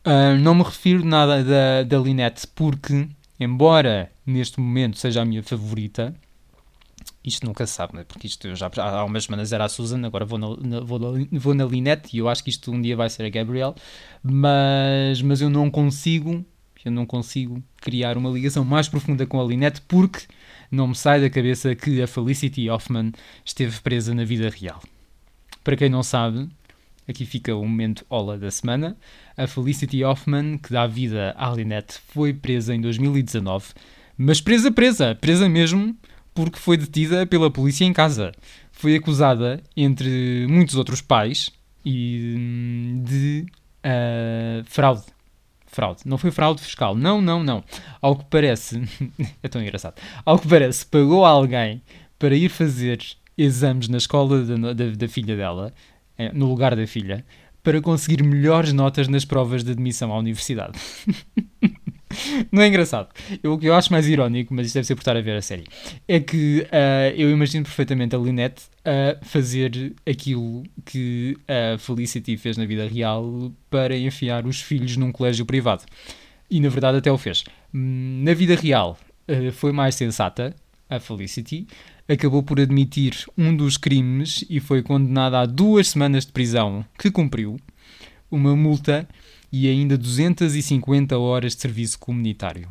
Uh, 0.05 0.37
não 0.39 0.55
me 0.55 0.63
refiro 0.63 1.05
nada 1.05 1.43
da, 1.43 1.83
da 1.83 1.97
Linette, 1.99 2.47
porque, 2.47 3.07
embora 3.39 4.11
neste 4.25 4.59
momento 4.59 4.97
seja 4.97 5.21
a 5.21 5.25
minha 5.25 5.43
favorita, 5.43 6.15
isto 7.23 7.45
nunca 7.45 7.67
sabe, 7.67 7.95
né? 7.95 8.03
porque 8.03 8.25
isto 8.25 8.55
já 8.55 8.69
há 8.77 9.03
umas 9.03 9.25
semanas 9.25 9.53
era 9.53 9.65
a 9.65 9.69
Susan, 9.69 10.03
agora 10.05 10.25
vou 10.25 10.39
na, 10.39 10.55
na, 10.57 10.79
vou, 10.79 10.97
na, 10.97 11.27
vou 11.33 11.53
na 11.53 11.65
Linette 11.65 12.15
e 12.15 12.19
eu 12.19 12.27
acho 12.27 12.43
que 12.43 12.49
isto 12.49 12.71
um 12.71 12.81
dia 12.81 12.95
vai 12.95 13.09
ser 13.09 13.23
a 13.25 13.29
Gabrielle, 13.29 13.75
mas, 14.23 15.21
mas 15.21 15.39
eu 15.39 15.49
não 15.49 15.69
consigo 15.69 16.43
eu 16.85 16.91
não 16.91 17.05
consigo 17.05 17.61
criar 17.77 18.17
uma 18.17 18.29
ligação 18.29 18.63
mais 18.63 18.87
profunda 18.87 19.25
com 19.25 19.39
a 19.39 19.43
Lynette 19.43 19.81
porque 19.81 20.25
não 20.71 20.87
me 20.87 20.95
sai 20.95 21.21
da 21.21 21.29
cabeça 21.29 21.75
que 21.75 22.01
a 22.01 22.07
Felicity 22.07 22.69
Hoffman 22.69 23.11
esteve 23.45 23.79
presa 23.81 24.13
na 24.13 24.23
vida 24.23 24.49
real. 24.49 24.81
Para 25.63 25.75
quem 25.75 25.89
não 25.89 26.01
sabe, 26.01 26.49
Aqui 27.07 27.25
fica 27.25 27.55
o 27.55 27.61
momento 27.61 28.05
Ola 28.09 28.37
da 28.37 28.49
semana. 28.49 28.95
A 29.35 29.47
Felicity 29.47 30.03
Hoffman, 30.03 30.57
que 30.57 30.71
dá 30.71 30.87
vida 30.87 31.35
à 31.37 31.49
Lynette, 31.51 31.99
foi 32.07 32.33
presa 32.33 32.73
em 32.73 32.79
2019. 32.81 33.73
Mas 34.17 34.39
presa, 34.39 34.71
presa, 34.71 35.15
presa 35.15 35.49
mesmo, 35.49 35.95
porque 36.33 36.59
foi 36.59 36.77
detida 36.77 37.25
pela 37.25 37.51
polícia 37.51 37.85
em 37.85 37.91
casa. 37.91 38.31
Foi 38.71 38.95
acusada, 38.95 39.61
entre 39.75 40.45
muitos 40.47 40.75
outros 40.75 41.01
pais, 41.01 41.51
e 41.83 43.01
de 43.03 43.45
uh, 43.83 44.63
fraude. 44.65 45.03
Fraude. 45.71 46.01
Não 46.05 46.17
foi 46.17 46.31
fraude 46.31 46.61
fiscal. 46.61 46.95
Não, 46.95 47.21
não, 47.21 47.41
não. 47.41 47.63
Ao 48.01 48.15
que 48.15 48.25
parece. 48.25 48.81
é 49.41 49.47
tão 49.47 49.61
engraçado. 49.61 49.95
Ao 50.25 50.37
que 50.37 50.47
parece, 50.47 50.85
pagou 50.85 51.25
alguém 51.25 51.81
para 52.19 52.35
ir 52.35 52.49
fazer 52.49 52.99
exames 53.37 53.87
na 53.87 53.97
escola 53.97 54.43
da, 54.43 54.73
da, 54.73 54.89
da 54.91 55.07
filha 55.07 55.35
dela, 55.35 55.73
eh, 56.17 56.31
no 56.33 56.47
lugar 56.47 56.75
da 56.75 56.85
filha, 56.85 57.25
para 57.63 57.81
conseguir 57.81 58.21
melhores 58.21 58.73
notas 58.73 59.07
nas 59.07 59.23
provas 59.23 59.63
de 59.63 59.71
admissão 59.71 60.11
à 60.11 60.17
universidade. 60.19 60.77
Não 62.51 62.61
é 62.61 62.67
engraçado. 62.67 63.09
Eu, 63.41 63.53
o 63.53 63.57
que 63.57 63.67
eu 63.67 63.73
acho 63.73 63.91
mais 63.91 64.07
irónico, 64.07 64.53
mas 64.53 64.67
isto 64.67 64.75
deve 64.75 64.87
ser 64.87 64.95
por 64.95 65.01
estar 65.01 65.17
a 65.17 65.21
ver 65.21 65.37
a 65.37 65.41
série, 65.41 65.65
é 66.07 66.19
que 66.19 66.61
uh, 66.67 67.15
eu 67.15 67.29
imagino 67.29 67.63
perfeitamente 67.63 68.15
a 68.15 68.19
Lynette 68.19 68.63
a 68.83 69.23
fazer 69.25 69.93
aquilo 70.05 70.63
que 70.85 71.37
a 71.47 71.77
Felicity 71.77 72.37
fez 72.37 72.57
na 72.57 72.65
vida 72.65 72.87
real 72.87 73.51
para 73.69 73.97
enfiar 73.97 74.45
os 74.45 74.61
filhos 74.61 74.97
num 74.97 75.11
colégio 75.11 75.45
privado. 75.45 75.83
E 76.49 76.59
na 76.59 76.69
verdade 76.69 76.97
até 76.97 77.11
o 77.11 77.17
fez. 77.17 77.43
Hum, 77.73 78.21
na 78.23 78.33
vida 78.33 78.55
real 78.55 78.97
uh, 79.27 79.51
foi 79.51 79.71
mais 79.71 79.95
sensata, 79.95 80.55
a 80.89 80.99
Felicity, 80.99 81.65
acabou 82.07 82.43
por 82.43 82.59
admitir 82.59 83.25
um 83.37 83.55
dos 83.55 83.77
crimes 83.77 84.43
e 84.49 84.59
foi 84.59 84.83
condenada 84.83 85.39
a 85.39 85.45
duas 85.45 85.87
semanas 85.87 86.25
de 86.25 86.33
prisão 86.33 86.83
que 86.99 87.09
cumpriu, 87.09 87.57
uma 88.29 88.55
multa 88.55 89.07
e 89.51 89.67
ainda 89.67 89.97
250 89.97 91.17
horas 91.17 91.55
de 91.55 91.61
serviço 91.61 91.99
comunitário. 91.99 92.69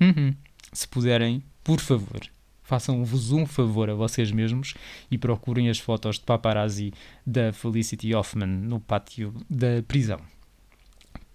Uhum. 0.00 0.34
Se 0.72 0.86
puderem, 0.86 1.42
por 1.64 1.80
favor, 1.80 2.20
façam-vos 2.62 3.32
um 3.32 3.46
favor 3.46 3.90
a 3.90 3.94
vocês 3.94 4.30
mesmos 4.30 4.74
e 5.10 5.18
procurem 5.18 5.68
as 5.68 5.78
fotos 5.78 6.18
de 6.18 6.24
paparazzi 6.24 6.92
da 7.26 7.52
Felicity 7.52 8.14
Hoffman 8.14 8.48
no 8.48 8.80
pátio 8.80 9.34
da 9.48 9.82
prisão. 9.86 10.20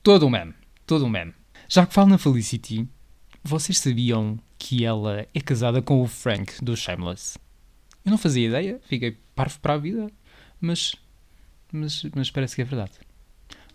Todo 0.03 0.25
um 0.25 0.29
meme, 0.29 0.53
todo 0.85 1.05
um 1.05 1.09
meme. 1.09 1.33
Já 1.67 1.85
que 1.85 1.93
falo 1.93 2.09
na 2.09 2.17
Felicity, 2.17 2.87
vocês 3.43 3.79
sabiam 3.79 4.39
que 4.57 4.83
ela 4.85 5.27
é 5.33 5.41
casada 5.41 5.81
com 5.81 6.01
o 6.01 6.07
Frank 6.07 6.63
do 6.63 6.75
Shameless? 6.75 7.37
Eu 8.05 8.11
não 8.11 8.17
fazia 8.17 8.47
ideia, 8.47 8.79
fiquei 8.87 9.17
parvo 9.35 9.59
para 9.59 9.73
a 9.73 9.77
vida, 9.77 10.09
mas, 10.61 10.95
mas, 11.71 12.03
mas 12.15 12.31
parece 12.31 12.55
que 12.55 12.61
é 12.61 12.65
verdade. 12.65 12.93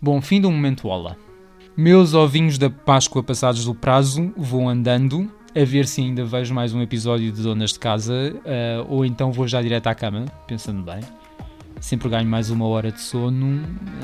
Bom, 0.03 0.19
fim 0.21 0.41
do 0.41 0.51
momento 0.51 0.89
Ola. 0.89 1.15
Meus 1.77 2.13
ovinhos 2.13 2.57
da 2.57 2.69
Páscoa 2.69 3.23
passados 3.23 3.63
do 3.63 3.73
prazo, 3.73 4.33
vou 4.35 4.67
andando 4.67 5.31
a 5.55 5.63
ver 5.63 5.87
se 5.87 6.01
ainda 6.01 6.25
vejo 6.25 6.53
mais 6.53 6.73
um 6.73 6.81
episódio 6.81 7.31
de 7.31 7.41
Donas 7.41 7.71
de 7.71 7.79
Casa 7.79 8.35
uh, 8.35 8.85
ou 8.93 9.05
então 9.05 9.31
vou 9.31 9.47
já 9.47 9.61
direto 9.61 9.87
à 9.87 9.95
cama, 9.95 10.25
pensando 10.45 10.83
bem. 10.83 10.99
Sempre 11.79 12.09
ganho 12.09 12.27
mais 12.27 12.49
uma 12.49 12.65
hora 12.65 12.91
de 12.91 12.99
sono, 12.99 13.61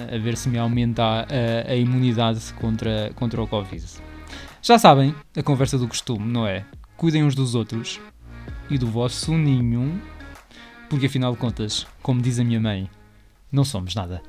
a 0.10 0.18
ver 0.18 0.38
se 0.38 0.48
me 0.48 0.58
aumenta 0.58 1.04
a, 1.04 1.20
a, 1.24 1.72
a 1.72 1.76
imunidade 1.76 2.54
contra, 2.54 3.12
contra 3.16 3.44
o 3.44 3.46
Covid. 3.46 3.86
Já 4.62 4.80
sabem, 4.80 5.14
a 5.36 5.44
conversa 5.44 5.78
do 5.78 5.86
costume, 5.86 6.26
não 6.26 6.48
é? 6.48 6.66
Cuidem 6.96 7.26
uns 7.26 7.36
dos 7.36 7.56
outros 7.56 8.00
e 8.70 8.78
do 8.78 8.88
vosso 8.88 9.34
ninho, 9.34 10.02
porque 10.90 11.08
afinal 11.08 11.34
de 11.34 11.40
contas, 11.40 11.86
como 12.02 12.22
diz 12.22 12.40
a 12.40 12.44
minha 12.46 12.62
mãe, 12.62 12.90
não 13.52 13.66
somos 13.66 13.94
nada. 13.94 14.22